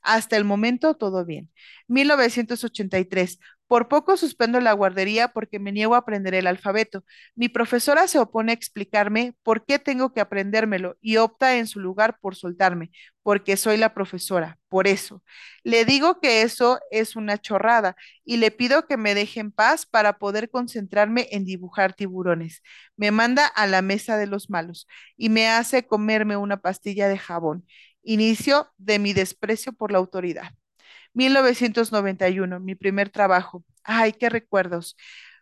Hasta 0.02 0.38
el 0.38 0.46
momento, 0.46 0.96
todo 0.96 1.26
bien. 1.26 1.52
1983. 1.88 3.40
Por 3.68 3.88
poco 3.88 4.18
suspendo 4.18 4.60
la 4.62 4.74
guardería 4.74 5.28
porque 5.28 5.60
me 5.60 5.72
niego 5.72 5.94
a 5.96 6.00
aprender 6.00 6.34
el 6.34 6.48
alfabeto. 6.48 7.04
Mi 7.36 7.50
profesora 7.50 8.08
se 8.08 8.18
opone 8.20 8.52
a 8.52 8.56
explicarme 8.56 9.36
por 9.44 9.66
qué 9.66 9.78
tengo 9.78 10.12
que 10.14 10.22
aprendérmelo 10.22 10.98
y 11.02 11.18
opta 11.18 11.58
en 11.58 11.68
su 11.68 11.80
lugar 11.80 12.18
por 12.20 12.36
soltarme, 12.36 12.92
porque 13.22 13.58
soy 13.58 13.78
la 13.78 13.94
profesora, 13.94 14.58
por 14.70 14.88
eso. 14.88 15.24
Le 15.64 15.86
digo 15.86 16.20
que 16.20 16.42
eso 16.42 16.80
es 16.92 17.16
una 17.16 17.38
chorrada 17.38 17.96
y 18.26 18.38
le 18.38 18.50
pido 18.52 18.88
que 18.88 18.98
me 18.98 19.14
deje 19.14 19.40
en 19.40 19.52
paz 19.52 19.86
para 19.86 20.18
poder 20.18 20.50
concentrarme 20.50 21.28
en 21.32 21.46
dibujar 21.46 21.94
tiburones. 21.94 22.62
Me 22.98 23.12
manda 23.12 23.46
a 23.46 23.68
la 23.68 23.82
mesa 23.84 24.18
de 24.18 24.28
los 24.28 24.50
malos 24.50 24.88
y 25.18 25.30
me 25.30 25.48
hace 25.48 25.86
comerme 25.86 26.38
una 26.38 26.58
pastilla 26.58 27.08
de 27.08 27.18
jabón. 27.18 27.66
Inicio 28.04 28.72
de 28.78 29.00
mi 29.00 29.14
desprecio 29.14 29.74
por 29.74 29.92
la 29.92 29.98
autoridad. 30.00 30.52
1991, 31.14 32.60
mi 32.60 32.76
primer 32.76 33.10
trabajo. 33.10 33.64
Ay, 33.84 34.14
qué 34.14 34.30
recuerdos. 34.30 34.96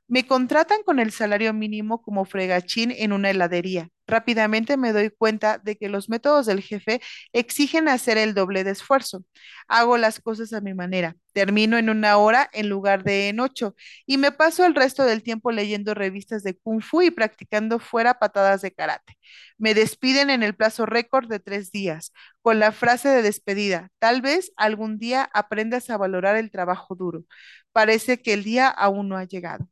Me 0.08 0.28
contratan 0.28 0.84
con 0.84 1.00
el 1.00 1.12
salario 1.12 1.54
mínimo 1.54 2.02
como 2.02 2.26
fregachín 2.26 2.92
en 2.92 3.14
una 3.14 3.30
heladería. 3.32 3.90
Rápidamente 4.08 4.78
me 4.78 4.94
doy 4.94 5.10
cuenta 5.10 5.58
de 5.58 5.78
que 5.78 5.90
los 5.90 6.10
métodos 6.10 6.46
del 6.46 6.62
jefe 6.62 7.02
exigen 7.34 7.90
hacer 7.90 8.18
el 8.18 8.34
doble 8.34 8.64
de 8.64 8.72
esfuerzo. 8.72 9.24
Hago 9.68 9.98
las 9.98 10.20
cosas 10.22 10.54
a 10.54 10.62
mi 10.62 10.74
manera. 10.74 11.16
Termino 11.34 11.78
en 11.78 11.90
una 11.90 12.18
hora 12.18 12.50
en 12.54 12.70
lugar 12.70 13.04
de 13.04 13.30
en 13.30 13.40
ocho 13.40 13.76
y 14.06 14.18
me 14.18 14.32
paso 14.32 14.66
el 14.66 14.74
resto 14.76 15.04
del 15.04 15.22
tiempo 15.24 15.52
leyendo 15.52 15.94
revistas 15.94 16.42
de 16.44 16.58
kung 16.58 16.82
fu 16.82 17.02
y 17.02 17.12
practicando 17.12 17.80
fuera 17.80 18.18
patadas 18.18 18.62
de 18.62 18.72
karate. 18.72 19.18
Me 19.58 19.74
despiden 19.74 20.30
en 20.30 20.44
el 20.44 20.56
plazo 20.56 20.86
récord 20.86 21.28
de 21.30 21.40
tres 21.40 21.72
días, 21.72 22.14
con 22.42 22.60
la 22.60 22.72
frase 22.72 23.10
de 23.10 23.22
despedida, 23.22 23.90
tal 24.00 24.22
vez 24.22 24.52
algún 24.58 24.98
día 25.00 25.30
aprendas 25.34 25.90
a 25.90 25.98
valorar 25.98 26.36
el 26.38 26.52
trabajo 26.52 26.96
duro. 26.96 27.24
Parece 27.72 28.22
que 28.22 28.34
el 28.34 28.44
día 28.44 28.68
aún 28.70 29.10
no 29.10 29.18
ha 29.18 29.26
llegado. 29.26 29.68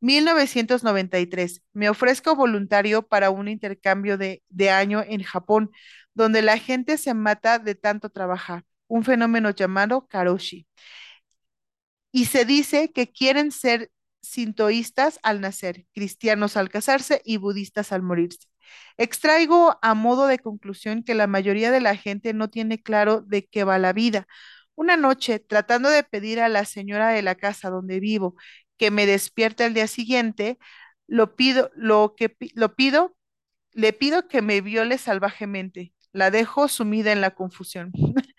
1993. 0.00 1.62
Me 1.72 1.88
ofrezco 1.90 2.36
voluntario 2.36 3.06
para 3.06 3.30
un 3.30 3.48
intercambio 3.48 4.18
de, 4.18 4.42
de, 4.48 4.70
año 4.70 5.02
en 5.06 5.22
Japón, 5.22 5.70
donde 6.14 6.42
la 6.42 6.58
gente 6.58 6.98
se 6.98 7.14
mata 7.14 7.58
de 7.58 7.74
tanto 7.74 8.10
trabajar, 8.10 8.64
un 8.88 9.04
fenómeno 9.04 9.50
llamado 9.50 10.06
karoshi. 10.08 10.66
Y 12.12 12.26
se 12.26 12.44
dice 12.44 12.92
que 12.92 13.12
quieren 13.12 13.52
ser 13.52 13.90
sintoístas 14.22 15.18
al 15.22 15.40
nacer, 15.40 15.86
cristianos 15.94 16.56
al 16.56 16.68
casarse 16.68 17.22
y 17.24 17.36
budistas 17.38 17.92
al 17.92 18.02
morirse. 18.02 18.48
Extraigo 18.96 19.78
a 19.82 19.94
modo 19.94 20.26
de 20.26 20.38
conclusión 20.38 21.02
que 21.02 21.14
la 21.14 21.26
mayoría 21.26 21.70
de 21.70 21.80
la 21.80 21.96
gente 21.96 22.34
no 22.34 22.50
tiene 22.50 22.82
claro 22.82 23.22
de 23.22 23.46
qué 23.46 23.64
va 23.64 23.78
la 23.78 23.92
vida. 23.92 24.26
Una 24.74 24.96
noche, 24.96 25.38
tratando 25.40 25.90
de 25.90 26.04
pedir 26.04 26.40
a 26.40 26.48
la 26.48 26.64
señora 26.64 27.10
de 27.10 27.22
la 27.22 27.34
casa 27.34 27.70
donde 27.70 28.00
vivo 28.00 28.36
que 28.80 28.90
me 28.90 29.04
despierte 29.04 29.64
al 29.64 29.74
día 29.74 29.86
siguiente, 29.86 30.58
lo 31.06 31.36
pido, 31.36 31.70
lo 31.76 32.14
que 32.16 32.34
lo 32.54 32.74
pido, 32.76 33.14
le 33.72 33.92
pido 33.92 34.26
que 34.26 34.40
me 34.40 34.62
viole 34.62 34.96
salvajemente. 34.96 35.92
La 36.12 36.30
dejo 36.30 36.66
sumida 36.66 37.12
en 37.12 37.20
la 37.20 37.32
confusión. 37.34 37.92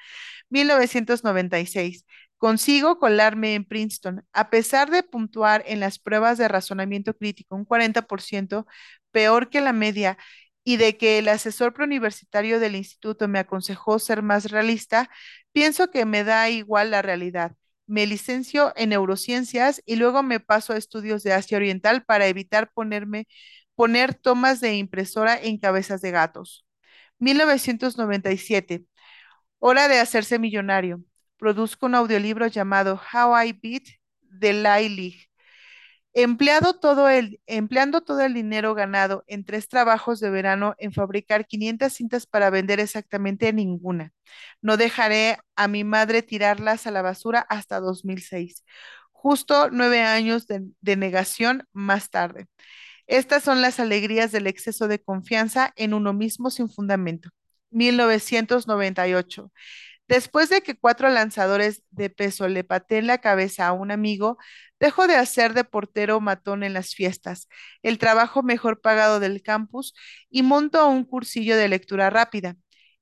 1996. 0.50 2.06
Consigo 2.38 2.98
colarme 3.00 3.54
en 3.54 3.66
Princeton. 3.66 4.26
A 4.34 4.50
pesar 4.50 4.90
de 4.90 5.04
puntuar 5.04 5.64
en 5.68 5.80
las 5.80 6.00
pruebas 6.00 6.40
de 6.40 6.48
razonamiento 6.48 7.16
crítico 7.16 7.56
un 7.56 7.66
40%, 7.66 8.66
peor 9.12 9.50
que 9.50 9.62
la 9.62 9.74
media, 9.74 10.18
y 10.64 10.78
de 10.78 10.98
que 10.98 11.20
el 11.20 11.28
asesor 11.28 11.74
preuniversitario 11.74 12.60
del 12.60 12.76
instituto 12.76 13.28
me 13.28 13.40
aconsejó 13.40 14.00
ser 14.00 14.24
más 14.24 14.46
realista, 14.52 15.10
pienso 15.52 15.92
que 15.92 16.06
me 16.06 16.24
da 16.24 16.50
igual 16.50 16.92
la 16.92 17.04
realidad 17.04 17.56
me 17.92 18.08
licencio 18.08 18.72
en 18.78 18.90
neurociencias 18.90 19.82
y 19.86 19.98
luego 19.98 20.24
me 20.24 20.40
paso 20.40 20.72
a 20.74 20.78
estudios 20.78 21.24
de 21.24 21.34
Asia 21.34 21.58
Oriental 21.58 22.06
para 22.06 22.28
evitar 22.28 22.72
ponerme, 22.74 23.28
poner 23.76 24.14
tomas 24.16 24.62
de 24.62 24.76
impresora 24.78 25.38
en 25.42 25.58
cabezas 25.58 26.02
de 26.02 26.12
gatos. 26.12 26.66
1997. 27.20 28.86
Hora 29.60 29.90
de 29.90 30.00
hacerse 30.00 30.40
millonario. 30.40 31.04
Produzco 31.38 31.88
un 31.88 31.96
audiolibro 31.96 32.48
llamado 32.48 33.02
How 33.14 33.44
I 33.44 33.54
Beat 33.54 33.84
the 34.40 34.54
League 34.54 35.31
Todo 36.82 37.10
el, 37.10 37.40
empleando 37.48 38.02
todo 38.02 38.22
el 38.22 38.34
dinero 38.34 38.74
ganado 38.76 39.24
en 39.28 39.46
tres 39.46 39.68
trabajos 39.70 40.20
de 40.20 40.30
verano 40.30 40.76
en 40.80 40.92
fabricar 40.94 41.46
500 41.48 41.94
cintas 41.94 42.26
para 42.26 42.50
vender 42.50 42.80
exactamente 42.80 43.54
ninguna. 43.54 44.12
No 44.62 44.78
dejaré 44.78 45.38
a 45.56 45.68
mi 45.68 45.84
madre 45.84 46.22
tirarlas 46.24 46.88
a 46.88 46.92
la 46.92 47.02
basura 47.02 47.40
hasta 47.50 47.80
2006. 47.80 48.64
Justo 49.12 49.70
nueve 49.72 50.02
años 50.02 50.48
de, 50.48 50.64
de 50.82 50.96
negación 50.98 51.68
más 51.74 52.10
tarde. 52.10 52.48
Estas 53.08 53.44
son 53.44 53.62
las 53.62 53.80
alegrías 53.80 54.32
del 54.32 54.48
exceso 54.48 54.88
de 54.88 55.02
confianza 55.04 55.74
en 55.76 55.94
uno 55.94 56.14
mismo 56.14 56.50
sin 56.52 56.70
fundamento. 56.70 57.30
1998. 57.72 59.52
Después 60.12 60.50
de 60.50 60.62
que 60.62 60.76
cuatro 60.78 61.08
lanzadores 61.10 61.84
de 61.90 62.10
peso 62.10 62.50
le 62.50 62.66
pateen 62.66 63.08
la 63.08 63.20
cabeza 63.20 63.68
a 63.68 63.72
un 63.72 63.92
amigo, 63.92 64.38
dejo 64.78 65.08
de 65.08 65.16
hacer 65.16 65.54
de 65.54 65.64
portero 65.64 66.20
matón 66.20 66.64
en 66.64 66.74
las 66.74 66.94
fiestas, 66.96 67.48
el 67.82 67.98
trabajo 67.98 68.44
mejor 68.44 68.82
pagado 68.82 69.22
del 69.22 69.42
campus 69.42 69.94
y 70.30 70.44
monto 70.44 70.86
un 70.90 71.06
cursillo 71.06 71.56
de 71.56 71.70
lectura 71.70 72.10
rápida. 72.10 72.58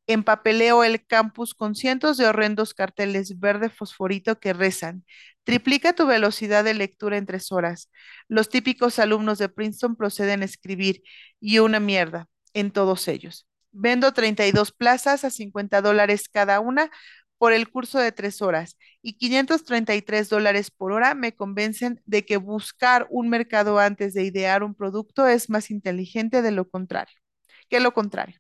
Empapeleo 0.06 0.84
el 0.84 1.04
campus 1.04 1.56
con 1.56 1.74
cientos 1.74 2.16
de 2.18 2.28
horrendos 2.28 2.76
carteles 2.76 3.40
verde 3.40 3.72
fosforito 3.72 4.40
que 4.40 4.54
rezan. 4.54 5.04
Triplica 5.44 5.94
tu 5.94 6.06
velocidad 6.06 6.64
de 6.64 6.76
lectura 6.76 7.18
en 7.18 7.26
tres 7.26 7.52
horas. 7.52 7.90
Los 8.28 8.50
típicos 8.50 9.00
alumnos 9.00 9.40
de 9.40 9.50
Princeton 9.50 9.96
proceden 9.96 10.44
a 10.44 10.46
escribir 10.46 11.02
y 11.40 11.58
una 11.58 11.80
mierda 11.80 12.28
en 12.54 12.70
todos 12.70 13.08
ellos. 13.08 13.49
Vendo 13.72 14.14
32 14.14 14.72
plazas 14.72 15.24
a 15.24 15.30
50 15.30 15.82
dólares 15.82 16.30
cada 16.30 16.60
una 16.60 16.92
por 17.38 17.54
el 17.54 17.70
curso 17.70 18.00
de 18.00 18.12
tres 18.12 18.42
horas 18.42 18.78
y 19.02 19.14
533 19.18 20.30
dólares 20.30 20.72
por 20.72 20.92
hora 20.92 21.16
me 21.16 21.36
convencen 21.36 22.02
de 22.06 22.26
que 22.26 22.38
buscar 22.38 23.08
un 23.10 23.30
mercado 23.30 23.80
antes 23.80 24.14
de 24.14 24.24
idear 24.24 24.64
un 24.64 24.76
producto 24.76 25.26
es 25.28 25.50
más 25.50 25.72
inteligente 25.72 26.42
de 26.42 26.52
lo 26.52 26.70
contrario, 26.70 27.16
que 27.70 27.80
lo 27.80 27.94
contrario. 27.94 28.40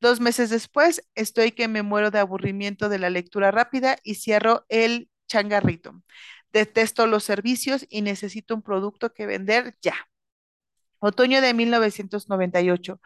Dos 0.00 0.20
meses 0.20 0.50
después 0.50 1.02
estoy 1.14 1.52
que 1.52 1.68
me 1.68 1.82
muero 1.82 2.10
de 2.10 2.18
aburrimiento 2.18 2.88
de 2.88 2.98
la 2.98 3.10
lectura 3.10 3.50
rápida 3.50 3.98
y 4.02 4.16
cierro 4.16 4.66
el 4.68 5.08
changarrito. 5.28 6.02
Detesto 6.52 7.06
los 7.06 7.24
servicios 7.24 7.86
y 7.88 8.02
necesito 8.02 8.54
un 8.54 8.62
producto 8.62 9.14
que 9.14 9.26
vender 9.26 9.76
ya. 9.80 9.94
Otoño 10.98 11.40
de 11.40 11.54
1998. 11.54 13.00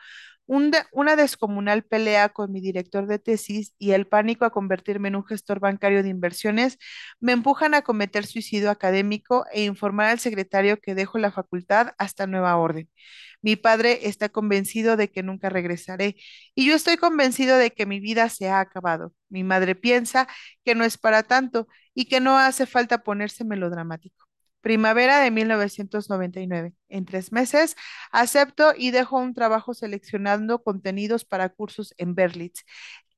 Un 0.46 0.72
una 0.92 1.16
descomunal 1.16 1.82
pelea 1.85 2.28
con 2.28 2.52
mi 2.52 2.61
director 2.61 3.06
de 3.06 3.18
tesis 3.18 3.74
y 3.78 3.92
el 3.92 4.06
pánico 4.06 4.44
a 4.44 4.50
convertirme 4.50 5.09
en 5.09 5.16
un 5.16 5.24
gestor 5.26 5.59
bancario 5.61 6.02
de 6.02 6.09
inversiones 6.09 6.78
me 7.20 7.32
empujan 7.32 7.74
a 7.74 7.82
cometer 7.82 8.26
suicidio 8.26 8.70
académico 8.70 9.44
e 9.52 9.64
informar 9.64 10.06
al 10.09 10.20
secretario 10.20 10.78
que 10.80 10.94
dejo 10.94 11.18
la 11.18 11.32
facultad 11.32 11.94
hasta 11.98 12.26
nueva 12.28 12.56
orden. 12.56 12.88
Mi 13.42 13.56
padre 13.56 14.09
está 14.09 14.28
convencido 14.28 14.96
de 14.96 15.11
que 15.11 15.22
nunca 15.22 15.48
regresaré 15.48 16.16
y 16.54 16.66
yo 16.66 16.74
estoy 16.76 16.96
convencido 16.96 17.56
de 17.59 17.70
que 17.72 17.87
mi 17.87 18.00
vida 18.00 18.28
se 18.28 18.48
ha 18.48 18.61
acabado. 18.61 19.12
Mi 19.28 19.44
madre 19.44 19.74
piensa 19.74 20.28
que 20.64 20.74
no 20.74 20.85
es 20.85 20.98
para 20.98 21.22
tanto 21.24 21.68
y 21.94 22.06
que 22.06 22.20
no 22.20 22.38
hace 22.38 22.66
falta 22.66 23.02
ponerse 23.02 23.44
melodramático. 23.44 24.25
Primavera 24.66 25.20
de 25.20 25.31
1999. 25.31 26.74
En 26.88 27.05
tres 27.05 27.31
meses, 27.31 27.76
acepto 28.11 28.72
y 28.76 28.90
dejo 28.90 29.16
un 29.16 29.33
trabajo 29.33 29.74
seleccionando 29.74 30.61
contenidos 30.64 31.24
para 31.24 31.50
cursos 31.50 31.94
en 31.98 32.16
Berlitz, 32.16 32.64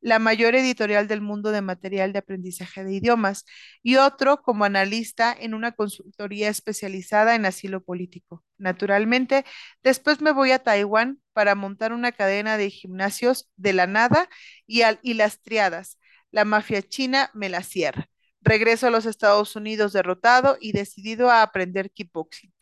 la 0.00 0.18
mayor 0.18 0.54
editorial 0.54 1.08
del 1.08 1.20
mundo 1.22 1.50
de 1.52 1.62
material 1.62 2.12
de 2.12 2.20
aprendizaje 2.20 2.84
de 2.84 2.94
idiomas, 2.94 3.46
y 3.82 3.96
otro 3.96 4.42
como 4.42 4.64
analista 4.66 5.34
en 5.38 5.54
una 5.54 5.72
consultoría 5.72 6.48
especializada 6.50 7.34
en 7.34 7.46
asilo 7.46 7.82
político. 7.82 8.44
Naturalmente, 8.58 9.44
después 9.82 10.20
me 10.20 10.32
voy 10.32 10.52
a 10.52 10.60
Taiwán 10.60 11.20
para 11.32 11.54
montar 11.54 11.92
una 11.94 12.12
cadena 12.12 12.58
de 12.58 12.70
gimnasios 12.70 13.50
de 13.56 13.72
la 13.74 13.86
nada 13.86 14.28
y, 14.66 14.82
al- 14.82 15.00
y 15.02 15.14
las 15.14 15.40
triadas. 15.42 15.98
La 16.30 16.44
mafia 16.44 16.82
china 16.82 17.30
me 17.34 17.48
la 17.48 17.62
cierra. 17.62 18.08
Regreso 18.40 18.86
a 18.86 18.90
los 18.90 19.06
Estados 19.06 19.56
Unidos 19.56 19.92
derrotado 19.92 20.56
y 20.60 20.72
decidido 20.72 21.30
a 21.30 21.42
aprender 21.42 21.90
kickboxing. 21.90 22.52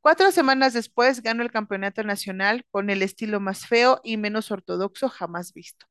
Cuatro 0.00 0.30
semanas 0.32 0.74
después 0.74 1.22
gano 1.22 1.42
el 1.42 1.50
campeonato 1.50 2.04
nacional 2.04 2.66
con 2.70 2.90
el 2.90 3.02
estilo 3.02 3.40
más 3.40 3.66
feo 3.66 4.00
y 4.04 4.16
menos 4.18 4.50
ortodoxo 4.50 5.08
jamás 5.08 5.52
visto. 5.54 5.86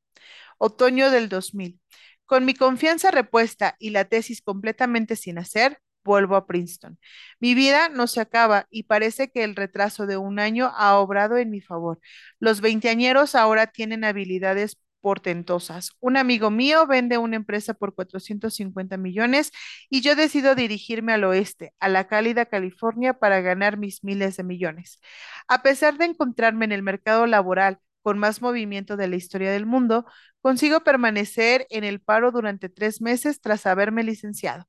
Otoño 0.60 1.12
del 1.12 1.30
2000. 1.30 1.80
Con 2.26 2.46
mi 2.46 2.54
confianza 2.54 3.12
repuesta 3.12 3.76
y 3.80 3.90
la 3.90 4.06
tesis 4.06 4.42
completamente 4.42 5.16
sin 5.16 5.38
hacer, 5.40 5.80
vuelvo 6.04 6.36
a 6.36 6.46
Princeton. 6.46 7.00
Mi 7.40 7.56
vida 7.56 7.90
no 7.90 8.08
se 8.08 8.22
acaba 8.22 8.68
y 8.70 8.84
parece 8.84 9.32
que 9.32 9.44
el 9.44 9.56
retraso 9.56 10.06
de 10.06 10.18
un 10.18 10.40
año 10.40 10.72
ha 10.76 10.98
obrado 10.98 11.38
en 11.38 11.50
mi 11.50 11.62
favor. 11.62 12.00
Los 12.40 12.62
veinteañeros 12.62 13.36
ahora 13.36 13.68
tienen 13.68 14.04
habilidades 14.04 14.76
portentosas. 15.04 15.92
Un 16.00 16.18
amigo 16.18 16.50
mío 16.50 16.88
vende 16.88 17.18
una 17.20 17.36
empresa 17.36 17.74
por 17.74 17.94
450 17.94 18.98
millones 18.98 19.52
y 19.90 20.02
yo 20.02 20.16
decido 20.16 20.56
dirigirme 20.56 21.14
al 21.14 21.26
oeste, 21.26 21.74
a 21.82 21.90
la 21.90 22.08
cálida 22.08 22.46
California, 22.46 23.14
para 23.14 23.42
ganar 23.42 23.78
mis 23.78 24.04
miles 24.04 24.38
de 24.38 24.44
millones. 24.44 25.02
A 25.50 25.62
pesar 25.62 25.98
de 25.98 26.06
encontrarme 26.06 26.66
en 26.66 26.72
el 26.72 26.84
mercado 26.84 27.28
laboral 27.28 27.80
con 28.02 28.18
más 28.20 28.42
movimiento 28.42 28.98
de 28.98 29.08
la 29.08 29.18
historia 29.18 29.52
del 29.52 29.66
mundo, 29.66 30.06
consigo 30.42 30.82
permanecer 30.82 31.68
en 31.70 31.84
el 31.84 32.00
paro 32.02 32.32
durante 32.32 32.70
tres 32.70 33.02
meses 33.02 33.42
tras 33.42 33.66
haberme 33.66 34.04
licenciado, 34.04 34.66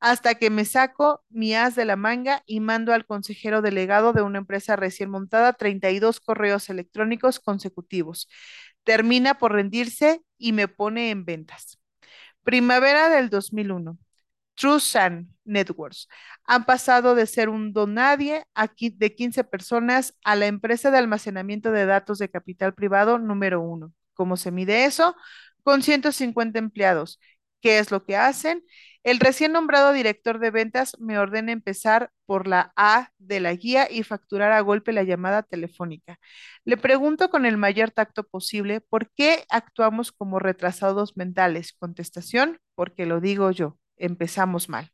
hasta 0.00 0.34
que 0.36 0.50
me 0.50 0.64
saco 0.64 1.24
mi 1.28 1.54
as 1.54 1.74
de 1.74 1.84
la 1.84 1.96
manga 1.96 2.42
y 2.46 2.60
mando 2.60 2.94
al 2.94 3.06
consejero 3.06 3.62
delegado 3.62 4.12
de 4.12 4.22
una 4.22 4.38
empresa 4.38 4.76
recién 4.76 5.10
montada 5.10 5.52
32 5.52 6.20
correos 6.20 6.70
electrónicos 6.70 7.40
consecutivos. 7.40 8.28
Termina 8.90 9.38
por 9.38 9.52
rendirse 9.52 10.20
y 10.36 10.52
me 10.52 10.66
pone 10.66 11.10
en 11.10 11.24
ventas. 11.24 11.78
Primavera 12.42 13.08
del 13.08 13.30
2001. 13.30 13.96
True 14.56 14.80
Sun 14.80 15.32
Networks. 15.44 16.08
Han 16.42 16.64
pasado 16.64 17.14
de 17.14 17.26
ser 17.26 17.50
un 17.50 17.72
don 17.72 17.94
nadie 17.94 18.46
aquí 18.52 18.90
de 18.90 19.14
15 19.14 19.44
personas 19.44 20.18
a 20.24 20.34
la 20.34 20.48
empresa 20.48 20.90
de 20.90 20.98
almacenamiento 20.98 21.70
de 21.70 21.86
datos 21.86 22.18
de 22.18 22.30
capital 22.30 22.74
privado 22.74 23.20
número 23.20 23.60
uno. 23.60 23.92
¿Cómo 24.12 24.36
se 24.36 24.50
mide 24.50 24.86
eso? 24.86 25.14
Con 25.62 25.84
150 25.84 26.58
empleados. 26.58 27.20
¿Qué 27.60 27.78
es 27.78 27.90
lo 27.90 28.04
que 28.04 28.16
hacen? 28.16 28.64
El 29.02 29.18
recién 29.18 29.52
nombrado 29.52 29.92
director 29.92 30.38
de 30.38 30.50
ventas 30.50 30.96
me 30.98 31.18
ordena 31.18 31.52
empezar 31.52 32.10
por 32.26 32.46
la 32.46 32.72
A 32.76 33.10
de 33.18 33.40
la 33.40 33.54
guía 33.54 33.88
y 33.90 34.02
facturar 34.02 34.52
a 34.52 34.60
golpe 34.60 34.92
la 34.92 35.02
llamada 35.02 35.42
telefónica. 35.42 36.18
Le 36.64 36.76
pregunto 36.76 37.30
con 37.30 37.46
el 37.46 37.56
mayor 37.56 37.90
tacto 37.90 38.24
posible 38.24 38.80
por 38.82 39.10
qué 39.12 39.44
actuamos 39.48 40.12
como 40.12 40.38
retrasados 40.38 41.16
mentales. 41.16 41.72
Contestación, 41.72 42.58
porque 42.74 43.06
lo 43.06 43.20
digo 43.20 43.50
yo 43.50 43.78
empezamos 44.00 44.68
mal. 44.68 44.90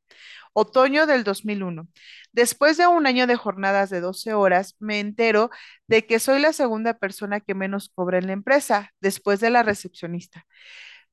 Otoño 0.52 1.06
del 1.06 1.24
2001. 1.24 1.88
Después 2.32 2.76
de 2.76 2.86
un 2.86 3.06
año 3.06 3.26
de 3.26 3.36
jornadas 3.36 3.90
de 3.90 4.00
12 4.00 4.34
horas, 4.34 4.76
me 4.78 5.00
entero 5.00 5.50
de 5.86 6.06
que 6.06 6.18
soy 6.18 6.40
la 6.40 6.52
segunda 6.52 6.94
persona 6.98 7.40
que 7.40 7.54
menos 7.54 7.90
cobra 7.94 8.18
en 8.18 8.26
la 8.26 8.32
empresa, 8.32 8.92
después 9.00 9.40
de 9.40 9.50
la 9.50 9.62
recepcionista. 9.62 10.46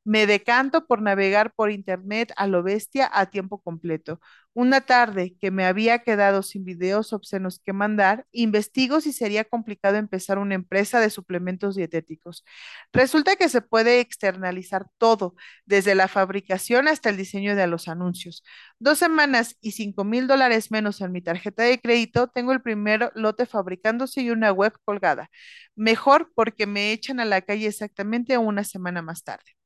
Me 0.05 0.27
decanto 0.27 0.85
por 0.85 1.01
navegar 1.01 1.53
por 1.55 1.71
internet 1.71 2.33
a 2.35 2.47
lo 2.47 2.61
bestia 2.61 3.09
a 3.13 3.27
tiempo 3.27 3.61
completo. 3.61 4.19
Una 4.53 4.81
tarde 4.81 5.35
que 5.39 5.49
me 5.49 5.65
había 5.65 5.99
quedado 5.99 6.43
sin 6.43 6.65
videos 6.65 7.13
obscenos 7.13 7.59
que 7.59 7.73
mandar, 7.73 8.25
investigo 8.33 8.99
si 9.01 9.13
sería 9.13 9.45
complicado 9.45 9.95
empezar 9.97 10.37
una 10.39 10.55
empresa 10.55 10.99
de 10.99 11.09
suplementos 11.09 11.75
dietéticos. 11.75 12.43
Resulta 12.91 13.35
que 13.37 13.49
se 13.49 13.61
puede 13.61 13.99
externalizar 14.01 14.87
todo, 14.97 15.35
desde 15.65 15.95
la 15.95 16.07
fabricación 16.07 16.87
hasta 16.87 17.09
el 17.09 17.17
diseño 17.17 17.55
de 17.55 17.67
los 17.67 17.87
anuncios. 17.87 18.43
Dos 18.79 18.99
semanas 18.99 19.55
y 19.61 19.71
cinco 19.71 20.03
mil 20.03 20.27
dólares 20.27 20.69
menos 20.71 21.01
en 21.01 21.11
mi 21.13 21.21
tarjeta 21.21 21.63
de 21.63 21.79
crédito, 21.79 22.27
tengo 22.27 22.51
el 22.51 22.61
primer 22.61 23.11
lote 23.15 23.45
fabricándose 23.45 24.21
y 24.21 24.29
una 24.31 24.51
web 24.51 24.73
colgada. 24.85 25.29
Mejor 25.75 26.31
porque 26.35 26.67
me 26.67 26.91
echan 26.91 27.19
a 27.19 27.25
la 27.25 27.41
calle 27.41 27.67
exactamente 27.67 28.37
una 28.37 28.63
semana 28.63 29.01
más 29.01 29.23
tarde. 29.23 29.62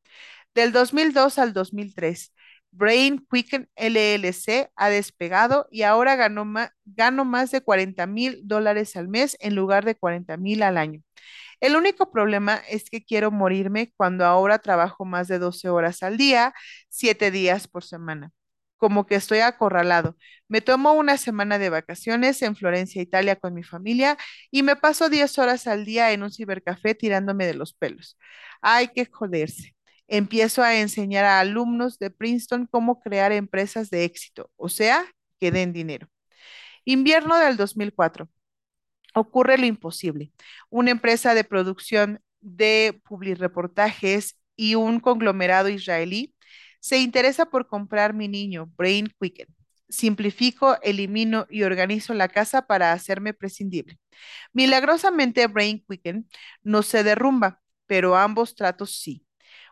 Del 0.57 0.71
2002 0.71 1.37
al 1.37 1.53
2003, 1.53 2.33
Brain 2.71 3.23
Quicken 3.31 3.69
LLC 3.75 4.71
ha 4.75 4.89
despegado 4.89 5.67
y 5.69 5.83
ahora 5.83 6.15
ganó 6.15 6.51
gano 6.83 7.25
más 7.25 7.51
de 7.51 7.61
40 7.61 8.07
mil 8.07 8.41
dólares 8.43 8.95
al 8.95 9.07
mes 9.07 9.37
en 9.39 9.53
lugar 9.53 9.85
de 9.85 9.93
40 9.93 10.35
mil 10.37 10.63
al 10.63 10.79
año. 10.79 11.03
El 11.59 11.75
único 11.75 12.11
problema 12.11 12.55
es 12.69 12.89
que 12.89 13.05
quiero 13.05 13.29
morirme 13.29 13.93
cuando 13.97 14.25
ahora 14.25 14.57
trabajo 14.57 15.05
más 15.05 15.27
de 15.27 15.37
12 15.37 15.69
horas 15.69 16.01
al 16.01 16.17
día, 16.17 16.55
7 16.89 17.29
días 17.29 17.67
por 17.67 17.83
semana. 17.83 18.31
Como 18.77 19.05
que 19.05 19.13
estoy 19.13 19.41
acorralado. 19.41 20.17
Me 20.47 20.61
tomo 20.61 20.93
una 20.93 21.17
semana 21.17 21.59
de 21.59 21.69
vacaciones 21.69 22.41
en 22.41 22.55
Florencia, 22.55 22.99
Italia, 23.03 23.35
con 23.35 23.53
mi 23.53 23.61
familia 23.63 24.17
y 24.49 24.63
me 24.63 24.75
paso 24.75 25.09
10 25.09 25.37
horas 25.37 25.67
al 25.67 25.85
día 25.85 26.13
en 26.13 26.23
un 26.23 26.31
cibercafé 26.31 26.95
tirándome 26.95 27.45
de 27.45 27.53
los 27.53 27.73
pelos. 27.75 28.17
Hay 28.61 28.87
que 28.87 29.05
joderse. 29.05 29.76
Empiezo 30.07 30.63
a 30.63 30.75
enseñar 30.75 31.25
a 31.25 31.39
alumnos 31.39 31.99
de 31.99 32.09
Princeton 32.11 32.67
cómo 32.67 33.01
crear 33.01 33.31
empresas 33.31 33.89
de 33.89 34.05
éxito, 34.05 34.51
o 34.55 34.69
sea, 34.69 35.05
que 35.39 35.51
den 35.51 35.73
dinero. 35.73 36.07
Invierno 36.85 37.37
del 37.37 37.57
2004 37.57 38.29
ocurre 39.13 39.57
lo 39.57 39.65
imposible. 39.65 40.31
Una 40.69 40.91
empresa 40.91 41.33
de 41.35 41.43
producción 41.43 42.21
de 42.41 43.01
publireportajes 43.03 44.39
y 44.55 44.75
un 44.75 44.99
conglomerado 44.99 45.69
israelí 45.69 46.35
se 46.79 46.99
interesa 46.99 47.47
por 47.47 47.67
comprar 47.67 48.13
mi 48.13 48.27
niño, 48.27 48.71
Brain 48.77 49.13
Quicken. 49.19 49.47
Simplifico, 49.89 50.77
elimino 50.81 51.47
y 51.49 51.63
organizo 51.63 52.13
la 52.13 52.27
casa 52.29 52.67
para 52.67 52.91
hacerme 52.93 53.33
prescindible. 53.33 53.99
Milagrosamente, 54.53 55.47
Brain 55.47 55.83
Quicken 55.87 56.29
no 56.63 56.83
se 56.83 57.03
derrumba, 57.03 57.61
pero 57.87 58.15
ambos 58.17 58.55
tratos 58.55 58.99
sí. 58.99 59.26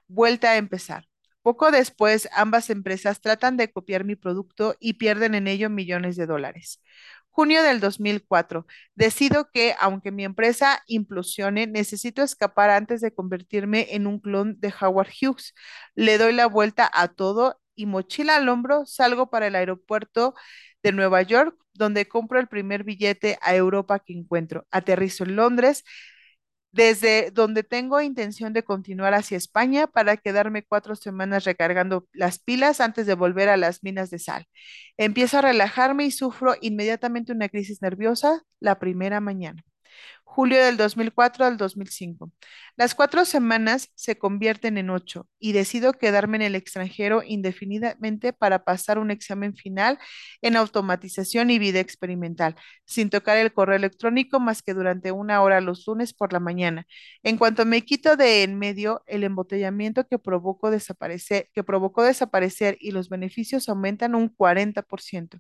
Vuelta 0.08 0.52
a 0.52 0.58
empezar. 0.58 1.06
Poco 1.42 1.72
después, 1.72 2.28
ambas 2.34 2.70
empresas 2.70 3.22
tratan 3.22 3.58
de 3.58 3.72
copiar 3.72 4.04
mi 4.04 4.16
producto 4.16 4.76
y 4.80 4.94
pierden 4.94 5.36
en 5.36 5.48
ello 5.48 5.70
millones 5.70 6.16
de 6.16 6.26
dólares. 6.26 6.82
Junio 7.30 7.62
del 7.64 7.80
2004. 7.80 8.66
Decido 8.96 9.50
que, 9.52 9.76
aunque 9.80 10.12
mi 10.12 10.24
empresa 10.24 10.82
implosione, 10.88 11.68
necesito 11.68 12.24
escapar 12.24 12.70
antes 12.70 13.02
de 13.02 13.14
convertirme 13.14 13.88
en 13.92 14.08
un 14.08 14.20
clon 14.20 14.60
de 14.60 14.74
Howard 14.82 15.10
Hughes. 15.22 15.54
Le 15.96 16.18
doy 16.18 16.34
la 16.34 16.48
vuelta 16.48 16.90
a 16.94 17.10
todo 17.10 17.60
y 17.76 17.86
mochila 17.88 18.38
al 18.38 18.48
hombro 18.50 18.86
salgo 18.86 19.30
para 19.30 19.48
el 19.48 19.56
aeropuerto 19.56 20.34
de 20.82 20.94
Nueva 20.94 21.22
York, 21.24 21.58
donde 21.74 22.08
compro 22.08 22.40
el 22.40 22.48
primer 22.48 22.84
billete 22.86 23.38
a 23.42 23.54
Europa 23.56 24.00
que 24.00 24.14
encuentro. 24.14 24.66
Aterrizo 24.72 25.26
en 25.26 25.36
Londres, 25.36 25.84
desde 26.76 27.32
donde 27.32 27.64
tengo 27.64 28.02
intención 28.02 28.52
de 28.52 28.64
continuar 28.64 29.14
hacia 29.14 29.38
España 29.38 29.88
para 29.88 30.18
quedarme 30.18 30.64
cuatro 30.64 30.96
semanas 30.98 31.46
recargando 31.46 32.06
las 32.12 32.38
pilas 32.40 32.82
antes 32.82 33.08
de 33.08 33.16
volver 33.16 33.48
a 33.48 33.56
las 33.56 33.82
minas 33.82 34.10
de 34.10 34.20
sal. 34.20 34.46
Empiezo 34.98 35.38
a 35.38 35.42
relajarme 35.42 36.06
y 36.06 36.12
sufro 36.12 36.56
inmediatamente 36.62 37.32
una 37.32 37.48
crisis 37.48 37.82
nerviosa 37.82 38.44
la 38.60 38.78
primera 38.78 39.22
mañana. 39.22 39.64
Julio 40.36 40.62
del 40.62 40.76
2004 40.76 41.46
al 41.46 41.56
2005. 41.56 42.30
Las 42.76 42.94
cuatro 42.94 43.24
semanas 43.24 43.90
se 43.96 44.18
convierten 44.18 44.78
en 44.78 44.90
ocho 44.90 45.30
y 45.40 45.54
decido 45.54 45.94
quedarme 45.94 46.36
en 46.36 46.42
el 46.42 46.56
extranjero 46.56 47.24
indefinidamente 47.26 48.34
para 48.34 48.66
pasar 48.66 49.00
un 49.00 49.12
examen 49.12 49.56
final 49.56 49.98
en 50.42 50.58
automatización 50.58 51.52
y 51.52 51.60
vida 51.60 51.80
experimental, 51.80 52.56
sin 52.86 53.10
tocar 53.10 53.38
el 53.38 53.54
correo 53.54 53.78
electrónico 53.78 54.42
más 54.42 54.62
que 54.62 54.74
durante 54.74 55.14
una 55.14 55.42
hora 55.42 55.62
los 55.62 55.88
lunes 55.88 56.14
por 56.14 56.34
la 56.34 56.42
mañana. 56.42 56.86
En 57.24 57.38
cuanto 57.38 57.66
me 57.66 57.84
quito 57.84 58.18
de 58.18 58.44
en 58.44 58.60
medio 58.60 59.04
el 59.08 59.24
embotellamiento 59.24 60.06
que 60.06 60.20
provocó 60.20 60.70
desaparecer, 60.70 61.50
que 61.54 61.64
provocó 61.64 62.04
desaparecer 62.04 62.78
y 62.82 62.92
los 62.92 63.08
beneficios 63.08 63.70
aumentan 63.70 64.16
un 64.16 64.36
40%. 64.36 65.40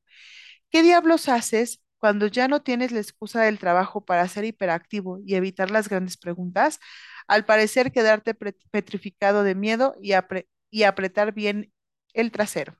¿Qué 0.69 0.83
diablos 0.83 1.27
haces 1.29 1.84
cuando 2.05 2.27
ya 2.27 2.47
no 2.47 2.61
tienes 2.61 2.91
la 2.91 2.99
excusa 2.99 3.41
del 3.41 3.57
trabajo 3.59 4.05
para 4.05 4.27
ser 4.27 4.45
hiperactivo 4.45 5.19
y 5.25 5.35
evitar 5.35 5.71
las 5.71 5.89
grandes 5.89 6.17
preguntas? 6.17 6.79
Al 7.27 7.45
parecer, 7.45 7.91
quedarte 7.91 8.35
petrificado 8.71 9.43
de 9.43 9.55
miedo 9.55 9.95
y, 10.01 10.11
apre- 10.11 10.47
y 10.69 10.83
apretar 10.83 11.33
bien 11.33 11.73
el 12.13 12.31
trasero. 12.31 12.75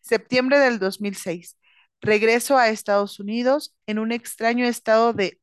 Septiembre 0.00 0.58
del 0.60 0.78
2006. 0.78 1.58
Regreso 2.00 2.58
a 2.58 2.68
Estados 2.70 3.20
Unidos 3.20 3.76
en 3.86 3.98
un 3.98 4.12
extraño 4.12 4.66
estado 4.66 5.12
de 5.12 5.40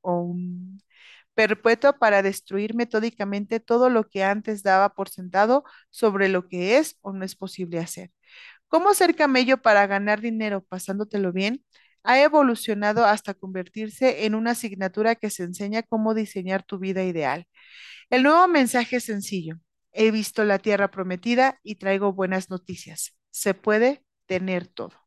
perpetuo 1.33 1.93
para 1.97 2.21
destruir 2.21 2.75
metódicamente 2.75 3.59
todo 3.59 3.89
lo 3.89 4.09
que 4.09 4.23
antes 4.23 4.63
daba 4.63 4.93
por 4.93 5.09
sentado 5.09 5.63
sobre 5.89 6.29
lo 6.29 6.47
que 6.47 6.77
es 6.77 6.97
o 7.01 7.13
no 7.13 7.23
es 7.25 7.35
posible 7.35 7.79
hacer. 7.79 8.11
¿Cómo 8.69 8.93
ser 8.95 9.15
camello 9.15 9.61
para 9.61 9.87
ganar 9.87 10.21
dinero 10.21 10.63
pasándotelo 10.65 11.33
bien? 11.33 11.63
Ha 12.03 12.21
evolucionado 12.21 13.05
hasta 13.05 13.33
convertirse 13.33 14.25
en 14.25 14.35
una 14.35 14.51
asignatura 14.51 15.15
que 15.15 15.29
se 15.29 15.43
enseña 15.43 15.83
cómo 15.83 16.13
diseñar 16.13 16.63
tu 16.63 16.79
vida 16.79 17.03
ideal. 17.03 17.45
El 18.09 18.23
nuevo 18.23 18.47
mensaje 18.47 18.97
es 18.97 19.05
sencillo. 19.05 19.57
He 19.93 20.11
visto 20.11 20.45
la 20.45 20.59
tierra 20.59 20.91
prometida 20.91 21.59
y 21.63 21.75
traigo 21.75 22.13
buenas 22.13 22.49
noticias. 22.49 23.17
Se 23.31 23.53
puede 23.55 24.03
tener 24.27 24.67
todo. 24.67 24.98